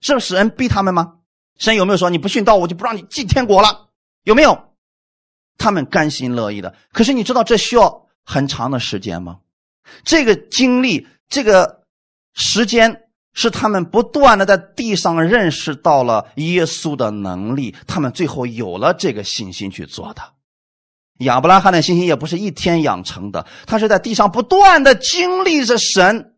[0.00, 1.14] 是不是神逼他们吗？
[1.58, 3.88] 神有没有说你不殉道，我就不让你进天国了？
[4.22, 4.56] 有没有？
[5.58, 6.76] 他们甘心乐意的。
[6.92, 9.38] 可是你知道这需要很长的时间吗？
[10.04, 11.82] 这个经历，这个
[12.34, 20.22] 时间是他们不断的在地上认识到了耶稣的能力，他们最后有了这个信心去做的。
[21.22, 26.34] 亚伯拉罕的信心也不是一天养成的，他是在地上不断的经历着神，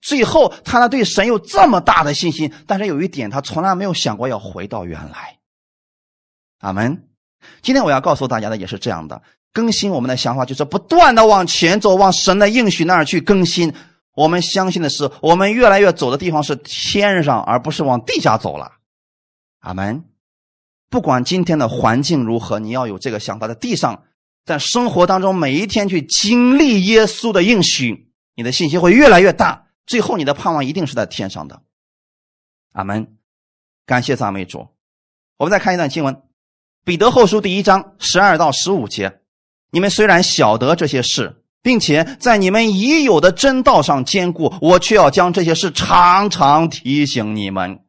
[0.00, 2.52] 最后他呢对神有这么大的信心。
[2.66, 5.38] 但是有一点，他从来没有想过要回到原来。
[6.60, 7.04] 阿门。
[7.60, 9.22] 今天我要告诉大家的也是这样的，
[9.52, 13.74] 更新我们的想法，就是不断的往前走，往神的应许那儿去更新。
[14.14, 18.72] 我们相信的是，我们越来越走的地方是天上，而不是往地下走了。
[19.60, 20.04] 阿门。
[20.88, 24.04] 不管今天的环境如何，你要有这个想法，在地上。
[24.44, 29.66] 在生活当中，每一天去经历耶稣的应许，你的信心会越来越大。
[29.86, 31.62] 最后，你的盼望一定是在天上的。
[32.72, 33.16] 阿门。
[33.84, 34.68] 感谢赞美主。
[35.38, 36.14] 我们再看一段经文，
[36.84, 39.20] 《彼得后书》第一章十二到十五节：
[39.70, 47.80] 你们虽然晓得这些事，并且在你们已有的真道上坚固，我却要将这些事常常提醒你们。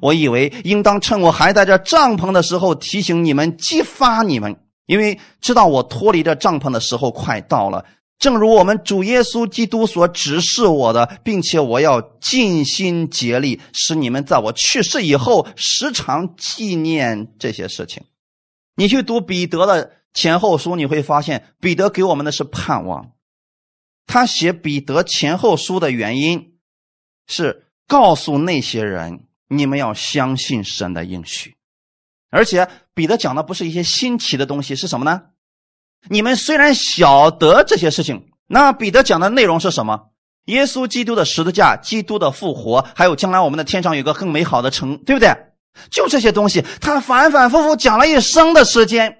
[0.00, 4.61] 我以为应当趁我还在这帐篷的时候提醒你们，激发你们。
[4.86, 7.84] 因为知道我脱离这帐篷的时候快到了，
[8.18, 18.04] 正如我们主耶稣基督所指示我的，并且我要尽心竭力，使你们在我去世以后时常纪念这些事情。
[18.76, 23.12] 你去读彼得的前后书，你会发现彼得给我们的是盼望。
[24.06, 26.54] 他写彼得前后书的原因
[27.26, 31.54] 是告诉那些人，你们要相信神的应许。
[32.30, 35.22] 而且彼得讲的不是一些新奇的东西，是什么呢？
[36.08, 40.10] 你们虽然晓得这些事情，那彼得讲的内容是什么？
[40.46, 45.32] 耶稣基督的十字架、基督的复活，还有将来我们的天上有个更美好的城，对不对？
[45.90, 49.18] 就这些东西，他反反复复讲了一生的时间，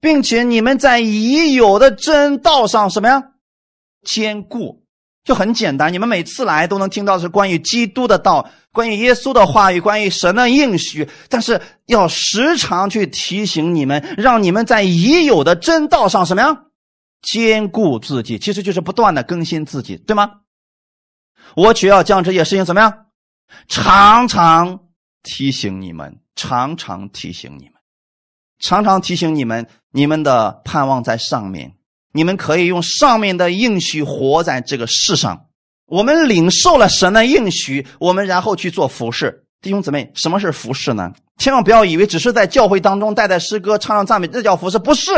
[0.00, 3.22] 并且你们在已有的真道上什么呀？
[4.02, 4.85] 坚固。
[5.26, 11.08] 就很简单，你们每次来都能听到是关于基督的道，关于耶稣的话语，关于神的应许。
[11.28, 16.62] 但是要时常去提醒你们，让你们在已有的真道上什么呀？
[17.22, 20.42] 坚固自己，其实就是不断的更新自己，对吗？
[21.56, 23.06] 我只要将这些事情怎么样？
[23.66, 24.78] 常常
[25.24, 27.72] 提醒你们，常常提醒你们，
[28.60, 31.72] 常常提醒你们，你们的盼望在上面。
[32.16, 35.46] 你们可以用上面的应许活在这个世上。
[35.84, 39.44] 我们领受了神的应许，我们然后去做服饰。
[39.60, 41.12] 弟兄姊妹，什么是服饰呢？
[41.36, 44.78] 千万不要以为只是在教会当中带带诗歌、唱唱赞美，这叫服饰。
[44.78, 45.12] 不是，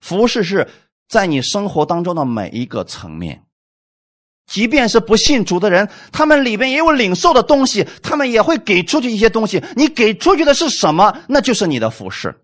[0.00, 0.68] 服饰是
[1.08, 3.42] 在你生活当中的每一个层面。
[4.46, 9.62] 即便是不信主的人，他们里边也有领受的东西，他们也会给出去一些东西。
[9.74, 11.18] 你给出去的是什么？
[11.28, 12.43] 那就是你的服饰。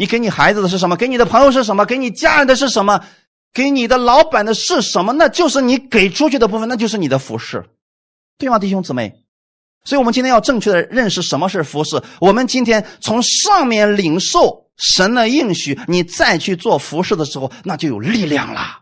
[0.00, 0.96] 你给你孩子的是什么？
[0.96, 1.84] 给你的朋友是什么？
[1.84, 3.04] 给你家人的是什么？
[3.52, 5.12] 给你的老板的是什么？
[5.12, 7.66] 那就是你给出去的部分，那就是你的服饰，
[8.38, 9.12] 对吗，弟兄姊妹？
[9.84, 12.02] 所以，我们今天要正确的认识什么是服饰。
[12.18, 18.80] 我们今天从上面领受神的应许，你再去做服饰的时候，那就有力量了。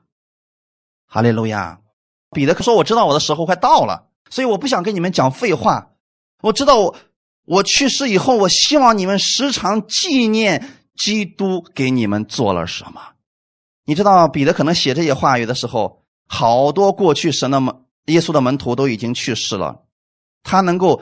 [1.09, 1.81] 哈利路亚！
[2.31, 5.89] 彼得说：“我知道我的时候快到了，所以我不想跟你们讲废话。
[6.43, 6.95] 我知道我
[7.45, 13.01] 我去世以后，我希望你们时常纪念。”基督给你们做了什么？
[13.87, 17.75] 你知道彼得可能写这些话语的时候，好多过去神的门、
[18.07, 19.85] 耶稣的门徒都已经去世了。
[20.43, 21.01] 他能够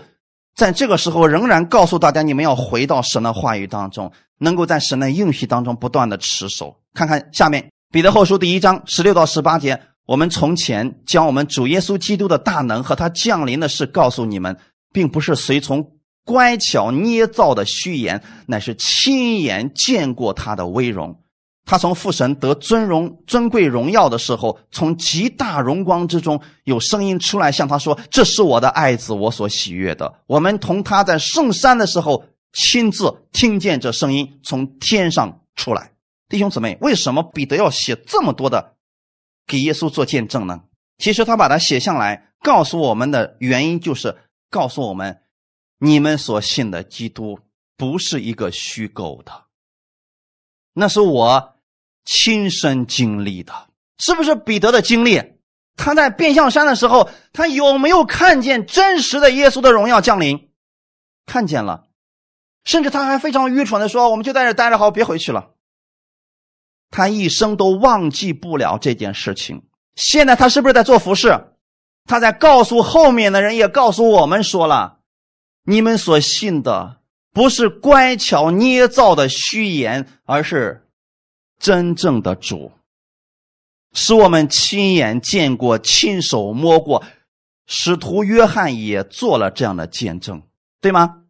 [0.54, 6.76] 在这个时候仍然告诉大家：你们要回到神的话语当中，能够在神的应许当中不断的持守。
[6.94, 14.56] 看看下面彼得后书第一章十六到十八节，我们从前将我们主耶稣基督的大能和他降临的事告诉你们，
[14.92, 15.95] 并不是随从。
[16.26, 21.22] 乖巧捏造的虚言，乃是亲眼见过他的威荣，
[21.64, 35.92] 他从父神得尊荣、尊贵、荣耀的时候，从极大荣光之中有声音出来，向他说：“这是我的爱子，我所喜悦的。”我们同他在圣山的时候，亲自听见这声音从天上出来。
[36.28, 38.74] 弟兄姊妹，为什么彼得要写这么多的
[39.46, 40.62] 给耶稣做见证呢？
[40.98, 44.16] 其实他把它写下来，告诉我们的原因就是
[44.50, 45.20] 告诉我们：
[45.78, 47.38] 你们所信的基督
[47.76, 49.44] 不是一个虚构的，
[50.72, 51.52] 那是我。
[52.08, 53.52] 亲身经历的，
[53.98, 55.20] 是不是彼得的经历？
[55.74, 60.48] 他在变相山的时候，他有没有看见真实的耶稣的荣耀降临？
[61.26, 61.88] 看见了，
[62.62, 65.50] 甚至他还非常愚蠢的说：“我们就在这待着好，别回去了。”
[66.92, 69.64] 他一生都忘记不了这件事情。
[69.96, 71.56] 现在他是不是在做服饰？
[72.04, 74.95] 他在告诉后面的人，也告诉我们说了
[75.66, 77.00] ：“你们所信的
[77.32, 80.82] 不是乖巧捏造的虚言，而是。”
[81.58, 82.70] 真正的主，
[83.94, 87.02] 是我们亲眼见过、亲手摸过。
[87.66, 90.42] 使徒约翰也做了这样的见证，
[90.82, 91.22] 对吗？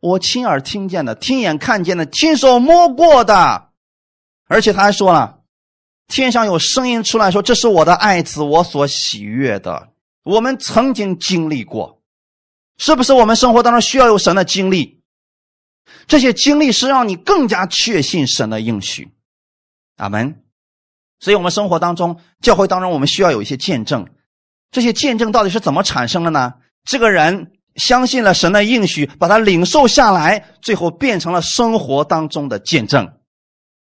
[0.00, 3.68] 我亲耳听见的、亲眼看见的、亲手摸过的，
[4.48, 5.40] 而且他还说了，
[6.08, 9.90] 天上有声音出来说：“这是我的爱子，我所喜悦的。”
[10.24, 11.93] 我们曾经经历过，
[12.78, 13.12] 是不是？
[13.12, 15.00] 我们生活当中需要有神的经历，
[16.06, 19.12] 这些经历是让你更加确信神的应许。
[19.96, 20.42] 阿门。
[21.20, 24.06] 所以，我们生活当中、教会当中，我们需要有一些见证。
[24.70, 26.54] 这些见证到底是怎么产生的呢？
[26.84, 33.10] 这个人相信了神的应许，把他领受下来，最后变成了生活当中的见证。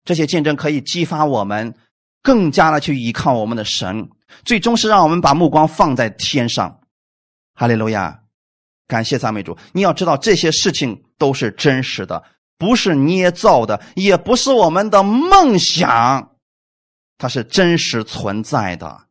[0.03, 1.73] 这些见证可以激发我们
[2.21, 4.09] 更加的去依靠我们的神，
[4.43, 6.81] 最终是让我们把目光放在天上。
[7.55, 8.20] 哈利路亚！
[8.91, 9.57] 感谢赞美主。
[9.71, 12.21] 你要知道，这些事情都是真实的。
[12.57, 16.31] 不是捏造的，也不是我们的梦想，
[17.17, 19.07] 它是真实存在的。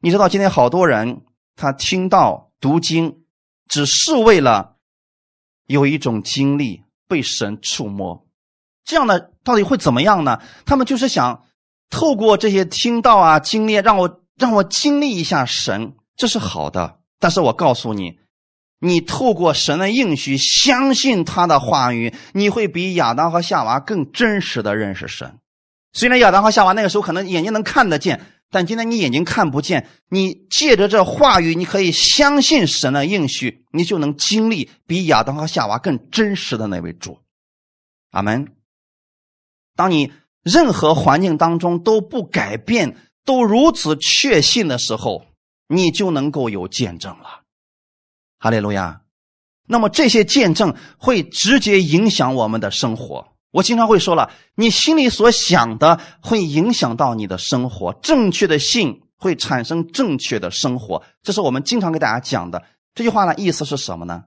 [0.00, 1.22] 你知道，今天好多人
[1.56, 3.24] 他听到读经，
[3.66, 4.76] 只是为了
[5.66, 8.24] 有一种经历被神触摸，
[8.84, 10.40] 这样的到底会怎么样呢？
[10.64, 11.44] 他们就是想
[11.90, 17.00] 透过这些听到啊经历，让我让我经历一下神，这是好的。
[17.18, 18.20] 但是我告诉你。
[18.78, 25.38] 你透过神的应许，相信他的话语，你会比亚当和夏娃更真实的认识神。
[25.92, 29.88] 虽然亚当和夏娃那个时候可能眼睛能看得见，但今天你眼睛看不见。
[30.10, 37.18] 你借着这话语，你可以相信神的应许，你就能经历比亚当和夏娃更真实的那位主。
[38.10, 38.52] 阿门。
[39.74, 40.12] 当你
[40.42, 45.24] 任何环境当中都不改变，都如此确信的时候，
[45.66, 47.45] 你就能够有见证了。
[48.38, 49.02] 哈利路亚，
[49.66, 53.26] 那么这些见证会直接影响我们的生活。
[53.52, 57.94] 我经常会说了，你心里所想的会影响到你的生活。
[58.02, 62.64] 正确的信会产生正确的生活，这是我们经常给大家讲的。
[62.94, 64.24] 这句话呢，意思是什么呢？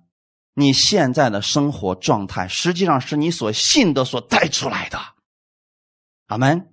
[0.56, 5.00] 你现在的生活状态，实际上是你所信的所带出来的。
[6.28, 6.70] 阿门。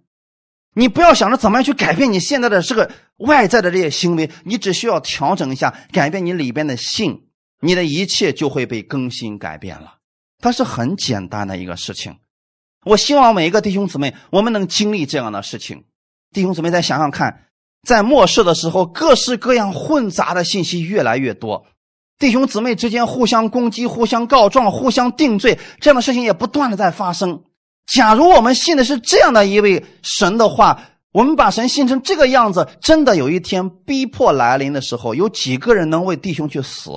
[0.74, 7.25] 你不要想着怎么样去改变你现在的这个外在的这些行为，你只需要调整一下，改变你里边的信。
[7.60, 9.98] 你的一切就会被更新改变了，
[10.38, 12.16] 它是很简单的一个事情。
[12.84, 15.84] 我希望每一个弟兄姊妹，我们能经历这样的事情。
[16.32, 17.46] 弟兄姊妹再想想看，
[17.82, 21.66] 在末世的时候，各式各样混杂的信息越来越多，
[22.18, 27.42] 弟兄姊妹之间互相攻击、互相告状、互相定罪，这样的事情也不断的在发生。
[27.86, 30.82] 假如我们信的是这样的一位神的话，
[31.12, 36.90] 我们把神信成这个样子，真的有一天逼迫来临的时候，有几个人能为弟兄去死？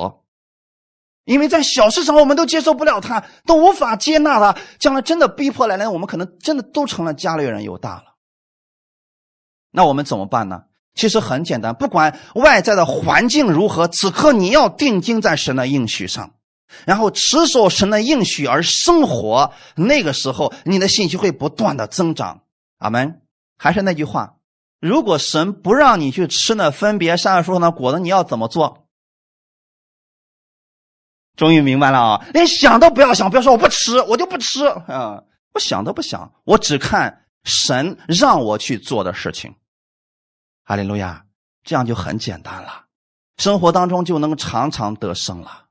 [1.26, 4.60] 因为在小事上我们都接受不了他，都无法接纳他。
[4.80, 8.04] 将来真的逼迫来临，我们可能真的都成了家里人犹大了。
[9.72, 10.64] 那我们怎么办呢？
[10.96, 16.32] 其实很简单，不管外在的环境如何，此刻你要定睛在神的应许上，
[16.86, 19.54] 然后持守神的应许而生活。
[19.76, 22.42] 那个时候，你的信心会不断的增长。
[22.80, 23.22] 阿门。
[23.62, 24.36] 还是那句话，
[24.80, 28.88] 如果神不让你去吃那分别善恶树上的果子，你要怎么做？
[31.40, 32.28] 终于明白了啊！
[32.34, 35.24] 连想都不要想，不要说我不吃，我就不吃啊！
[35.54, 39.56] 我想都不想，我只看神让我去做的事情。
[40.66, 41.24] 哈利路亚，
[41.64, 42.88] 这样就很简单了，
[43.38, 45.68] 生活当中就能常常得胜了。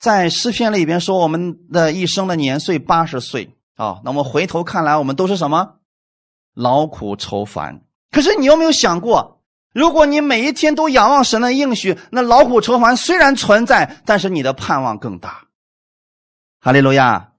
[0.00, 5.76] 在诗篇里边说，我们的一生的年岁八十岁啊，那么回头看来，我们都是什么
[6.52, 7.80] 劳苦愁烦。
[8.10, 9.35] 可是你有没有想过？
[9.76, 15.48] 如果你每一天都仰望神的应许，那劳苦愁烦虽然存在，但是你的盼望更大。
[16.60, 17.34] 哈利路亚！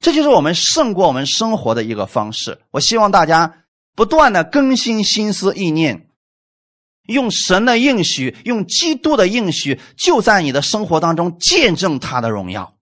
[0.00, 2.60] 这就是我们胜过我们生活的一个方式。
[2.72, 3.62] 我希望大家
[3.94, 6.08] 不断的更新心思意念，
[7.04, 12.74] 用神的应许，用基督的应许，就在你的生活当中见证他的荣耀。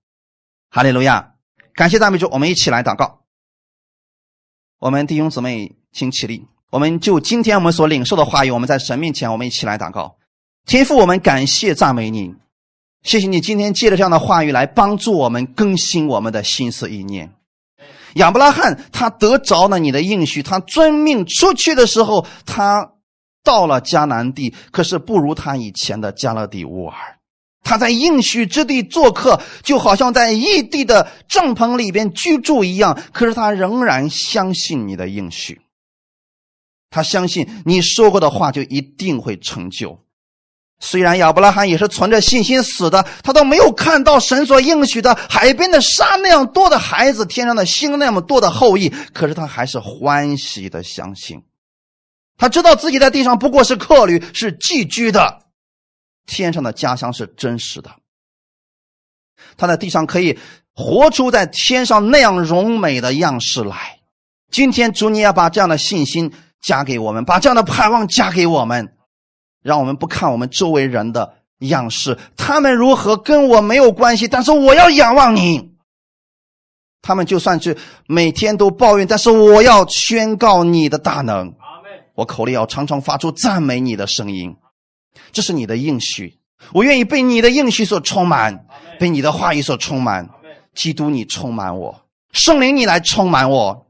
[0.70, 1.34] 哈利路亚！
[1.74, 3.20] 感谢赞美主，我们一起来祷告。
[4.78, 6.46] 我们弟兄姊妹，请起立。
[6.70, 10.16] 我们就今天我们所领受的话语，我们在神面前，我们一起来祷告。
[10.66, 12.34] 天父，我们感谢赞美你，
[13.02, 17.32] 谢谢你今天借着这样的话语来帮助我们更新我们的心思意念。
[18.14, 22.92] 亚伯拉罕他得着了你的应许，他遵命出去的时候，他
[23.42, 26.94] 到了迦南地，可是不如他以前的加勒底乌尔。
[27.62, 32.98] 他在应许之地做客，就好像在异地的帐篷里边居住一样。
[33.12, 35.60] 可是他仍然相信你的应许，
[36.94, 39.98] 他相信你说过的话就一定会成就。
[40.78, 48.90] 虽然亚伯拉罕也是存着信心死的，他都没有看到神所应许的海边的沙那样多的孩子，天上的星那么多的后裔。
[49.12, 51.42] 可是他还是欢喜的相信，
[52.36, 55.40] 他知道自己在地上不过是客旅，是寄居的。
[56.26, 57.90] 天上的家乡是真实的，
[59.56, 60.38] 他在地上可以
[60.74, 63.98] 活出在天上那样荣美的样式来。
[64.50, 66.32] 今天主，你要把这样的信心
[66.64, 68.94] 加给我们，把这样的盼望加给我们，
[69.62, 75.72] 让我们不看我们周围人的样式，他们如何跟我没有关系，但是我要仰望你。
[77.02, 81.54] 他们就算是每天都抱怨，但是我要宣告你的大能。
[82.14, 84.56] 我口里要常常发出赞美你的声音。
[85.32, 86.38] 这是你的应许，
[86.72, 88.66] 我愿意被你的应许所充满，
[88.98, 90.30] 被你的话语所充满。
[90.74, 92.02] 基督，你充满我，
[92.32, 93.83] 圣灵，你来充满我，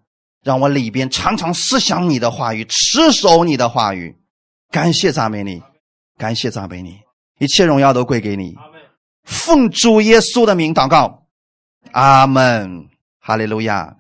[0.45, 4.17] 让我里边常常思想你的话语，持守你的话语。
[4.71, 5.63] 感谢赞美你，
[6.19, 6.99] 感谢赞美你，
[7.39, 8.55] 一切荣耀都归给你。
[9.25, 11.27] 奉主耶稣的名祷告，
[11.93, 12.89] 阿门，
[13.19, 13.97] 哈利路亚。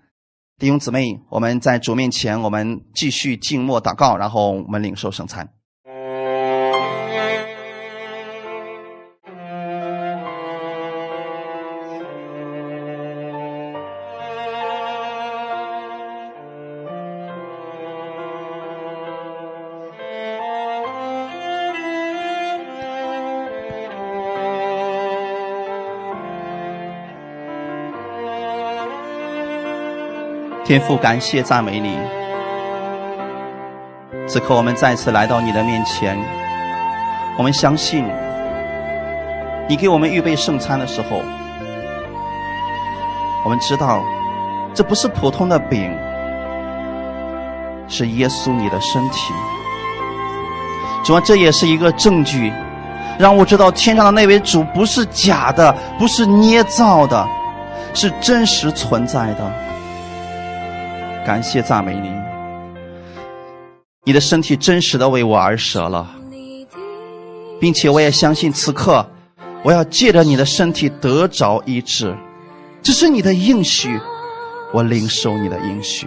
[0.59, 5.49] 弟兄姊妹，我们在主面前，我们继续静默祷告，然后我们领受圣餐。
[30.65, 31.99] 天父，感谢赞美你。
[34.27, 36.19] 此刻我们再次来到你的面前，
[37.37, 38.03] 我们相信，
[39.69, 41.21] 你给我们预备圣餐的时候，
[43.45, 44.03] 我们知道，
[44.73, 45.95] 这不是普通的饼，
[47.87, 49.35] 是耶稣你的身体。
[51.05, 52.51] 主啊，这也是一个证据，
[53.19, 57.29] 让我知道天上的那位主不是假的，不是捏造的，
[57.93, 59.64] 是真实存在的。
[61.25, 62.11] 感谢赞美你，
[64.05, 66.07] 你的身体真实的为我而舍了，
[67.59, 69.07] 并且我也相信此刻
[69.63, 72.15] 我要借着你的身体得着医治，
[72.83, 73.99] 这是你的应许，
[74.71, 76.07] 我领受你的应许，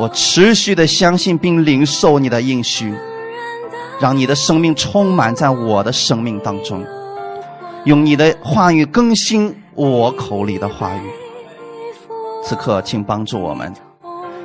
[0.00, 2.92] 我持续的相信并领受你的应许，
[4.00, 6.84] 让你的生命充满在我的生命当中，
[7.84, 11.08] 用你的话语更新我口里的话语。
[12.44, 13.72] 此刻，请帮助我们。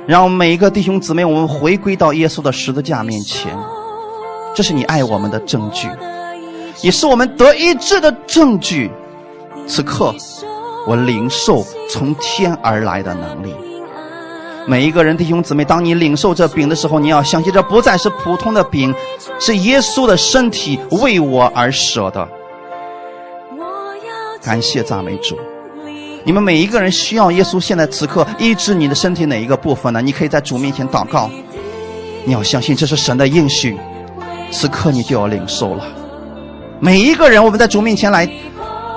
[0.08, 3.54] 让每一个弟兄姊妹，我们回归到耶稣的十字架面前，
[4.54, 5.86] 这是你爱我们的证据，
[6.80, 8.90] 也是我们得医治的证据。
[9.66, 10.14] 此刻，
[10.86, 13.54] 我领受从天而来的能力。
[14.66, 18.94] 每一个人弟兄姊妹，当你领受这饼的时候，你要相信，这不再是普通的饼，
[19.38, 22.26] 是耶稣的身体为我而舍的。
[24.42, 25.38] 感谢赞美主。
[26.24, 30.02] 你们每一个人需要耶稣现在此刻医治你的身体哪一个部分呢？
[30.02, 31.30] 你可以在主面前祷告，
[32.24, 33.78] 你要相信这是神的应许，
[34.50, 35.84] 此刻你就要领受了。
[36.80, 38.28] 每一个人，我们在主面前来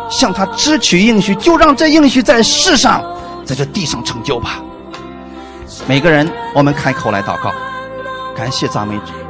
[0.10, 3.04] 向他支取应许，就让这应许在世上，
[3.46, 4.62] 在这地上成就吧。
[5.88, 7.52] 每个人，我们开口来祷告，
[8.36, 9.21] 感谢赞美主。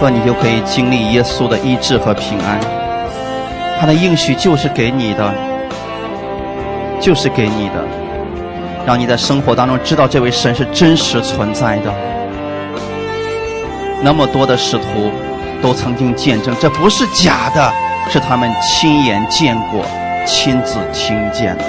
[0.00, 2.58] 此刻你就可以经历耶稣的医治和平安。
[3.78, 5.30] 他的应许就是给你的，
[6.98, 7.84] 就是给你的，
[8.86, 11.92] 让你在生活当中知道这位神是真实存在的。
[14.00, 15.12] 那么多的使徒
[15.60, 17.70] 都曾经见证，这不是假的，
[18.08, 19.84] 是他们亲眼见过、
[20.24, 21.64] 亲自听见的。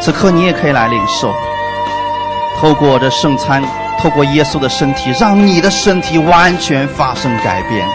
[0.00, 1.32] 此刻你也可以来领受，
[2.60, 3.62] 透过这圣餐，
[4.04, 7.88] 透过耶稣的身体，让你的身体完全发生改变，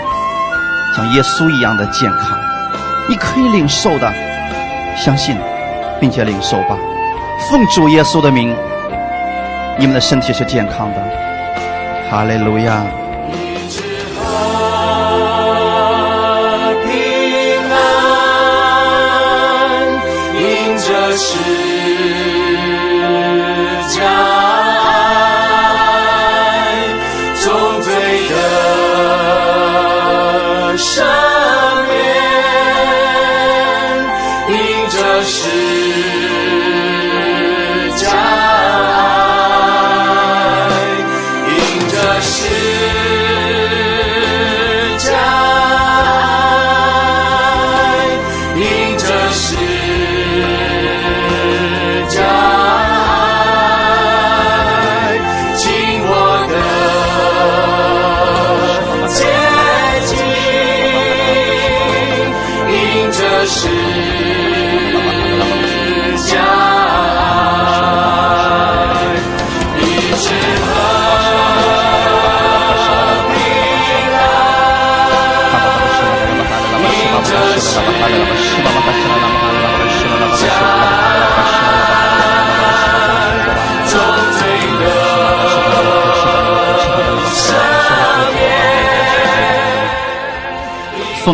[0.96, 2.36] 像耶稣一样的健康。
[3.08, 4.12] 你可以领受的，
[4.98, 5.38] 相信，
[6.00, 6.76] 并且领受吧。
[7.48, 8.56] 奉主耶稣的名，
[9.78, 12.10] 你们的身体是健康的。
[12.10, 12.84] 哈利路亚。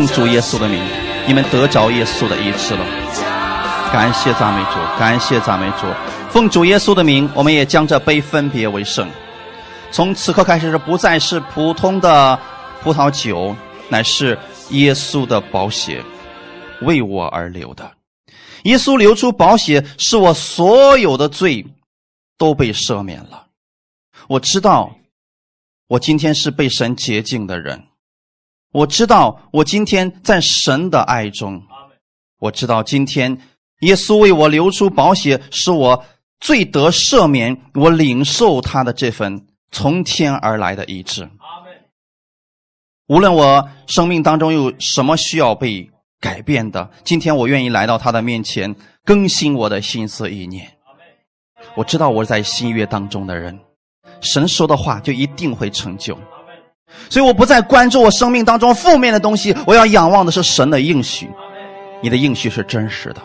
[0.07, 0.81] 主耶稣的名，
[1.27, 2.85] 你们得着耶稣的医治了。
[3.91, 5.87] 感谢赞美主，感谢赞美主。
[6.29, 9.09] 奉主耶稣的名，我们也将这杯分别为圣。
[9.91, 12.37] 从此刻开始，是不再是普通的
[12.81, 13.55] 葡萄酒，
[13.89, 14.37] 乃是
[14.71, 16.03] 耶稣的宝血，
[16.81, 17.91] 为我而流的。
[18.63, 21.65] 耶稣流出宝血，使我所有的罪
[22.37, 23.45] 都被赦免了。
[24.27, 24.95] 我知道，
[25.87, 27.83] 我今天是被神洁净的人。
[28.75, 31.63] 我知道，我今天在神的爱中。
[32.39, 33.39] 我知道，今天
[33.79, 36.03] 耶稣为我流出宝血，使我
[36.41, 37.57] 罪得赦免。
[37.75, 41.29] 我领受他的这份从天而来的医治。
[43.07, 50.69] 无论我生命当中有什么需要被改变的，今天我愿意来到他的面前，更新我的心思意念。
[51.77, 53.57] 我知道我在新约当中的人，
[54.19, 56.19] 神说的话就一定会成就。
[57.09, 61.29] 所以我不再关注我生命当中负面的东西，我要仰望的是神的应许。
[62.01, 63.21] 你的应许是真实的。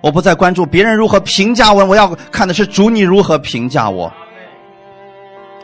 [0.00, 4.12] 我不再关注别人如何评价我，我要看的是主你如何评价我。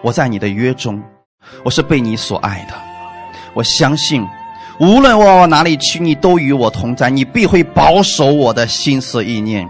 [0.03, 1.03] 我在你的约中，
[1.63, 2.75] 我是被你所爱的。
[3.53, 4.27] 我相信，
[4.79, 9.69] 无论我往哪里去，你都与我同在，你必会保守我的心思意念。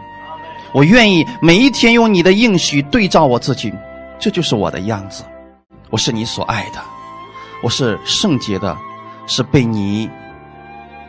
[0.72, 3.72] 我愿意每一天用你的应许对照我自己，
[4.20, 5.24] 这就是我的样子。
[5.90, 6.99] 我是你所爱的。
[7.62, 8.74] 我是圣洁的，
[9.26, 10.08] 是被你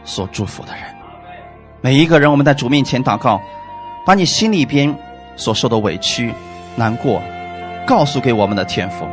[0.03, 0.83] 所祝福的人。
[1.79, 3.41] 每一个人，我们在主面前祷告，
[4.05, 4.93] 把你心里边
[5.37, 6.33] 所受的委屈、
[6.75, 7.21] 难过，
[7.87, 9.07] 告诉给我们的天父。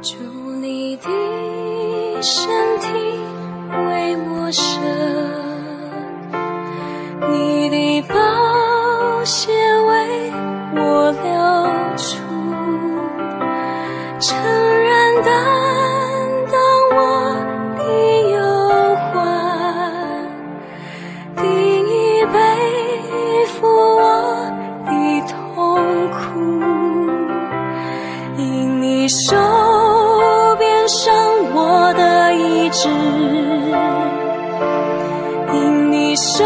[0.00, 0.16] 祝
[0.60, 1.02] 你的
[2.22, 2.48] 身
[2.78, 2.88] 体
[3.88, 4.80] 为我舍，
[7.28, 10.32] 你的宝血为
[10.76, 12.21] 我流出。
[14.22, 15.32] 诚然担
[16.52, 16.54] 当
[16.94, 16.96] 我
[17.76, 17.82] 的
[18.30, 18.38] 忧
[19.10, 19.10] 患，
[21.36, 21.42] 定
[21.88, 22.34] 义背
[23.46, 24.00] 负我
[24.86, 24.90] 的
[25.26, 25.34] 痛
[26.12, 26.38] 苦，
[28.38, 29.34] 因你手
[30.56, 31.12] 边上
[31.52, 32.88] 我的意志，
[35.52, 36.44] 因你手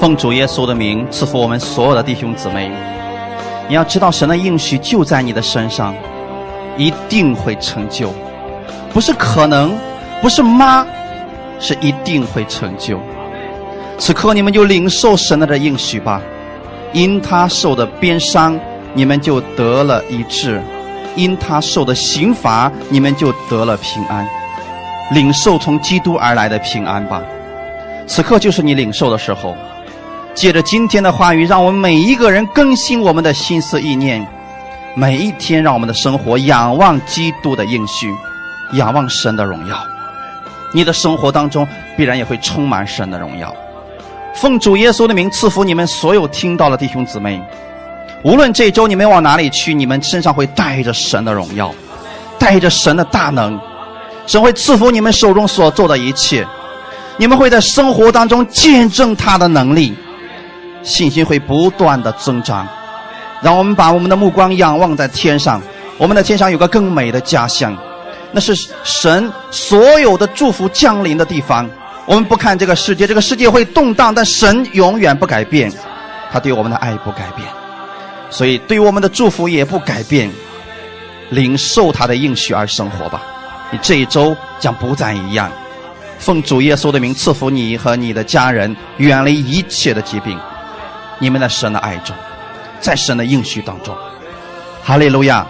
[0.00, 2.70] 奉主耶稣的名赐福我们所有的弟兄姊妹。
[3.68, 5.92] 你要知道，神的应许就在你的身上，
[6.76, 8.12] 一定会成就，
[8.92, 9.76] 不是可能，
[10.22, 10.86] 不是妈，
[11.58, 13.00] 是一定会成就。
[13.98, 16.22] 此刻你们就领受神的这应许吧，
[16.92, 18.56] 因他受的鞭伤，
[18.94, 20.60] 你们就得了医治；
[21.16, 24.24] 因他受的刑罚，你们就得了平安。
[25.10, 27.20] 领受从基督而来的平安吧。
[28.06, 29.56] 此刻就是你领受的时候。
[30.34, 34.24] 借着今天的话语，让我们每一个人更新我们的心思意念，
[34.94, 38.14] 每一天让我们的生活仰望基督的应许，
[38.74, 39.76] 仰望神的荣耀。
[40.72, 41.66] 你的生活当中
[41.96, 43.54] 必然也会充满神的荣耀。
[44.34, 47.42] 奉主耶稣的名赐福你们所有听到的弟兄姊妹，
[48.22, 51.74] 无论这周你们往哪里去，你们身上会带着神的荣耀，
[52.38, 53.58] 带着神的大能，
[54.26, 56.46] 神会赐福你们手中所做的一切，
[57.16, 59.96] 你们会在生活当中见证他的能力。
[60.82, 62.66] 信心会不断的增长，
[63.42, 65.60] 让我们把我们的目光仰望在天上。
[65.96, 67.76] 我们的天上有个更美的家乡，
[68.32, 68.54] 那是
[68.84, 71.68] 神所有的祝福降临的地方。
[72.06, 75.72] 我们不看这个世界，这个世界会动荡，但神永远不改变，
[76.32, 77.46] 他对我们的爱不改变，
[78.30, 80.30] 所以对我们的祝福也不改变。
[81.30, 83.20] 领受他的应许而生活吧，
[83.70, 85.52] 你这一周将不再一样。
[86.18, 90.38] 奉主耶稣的名赐福你和你的家人，远离一切的疾病。
[91.18, 92.14] 你们在神的爱中，
[92.80, 93.96] 在神的应许当中，
[94.82, 95.46] 哈利路亚！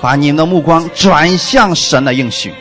[0.00, 2.54] 把你们的目光转向神的应许，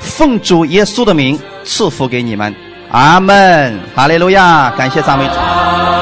[0.00, 2.54] 奉主耶稣的名赐福给你们，
[2.90, 3.78] 阿门！
[3.94, 4.70] 哈利路亚！
[4.70, 5.95] 感谢赞美主。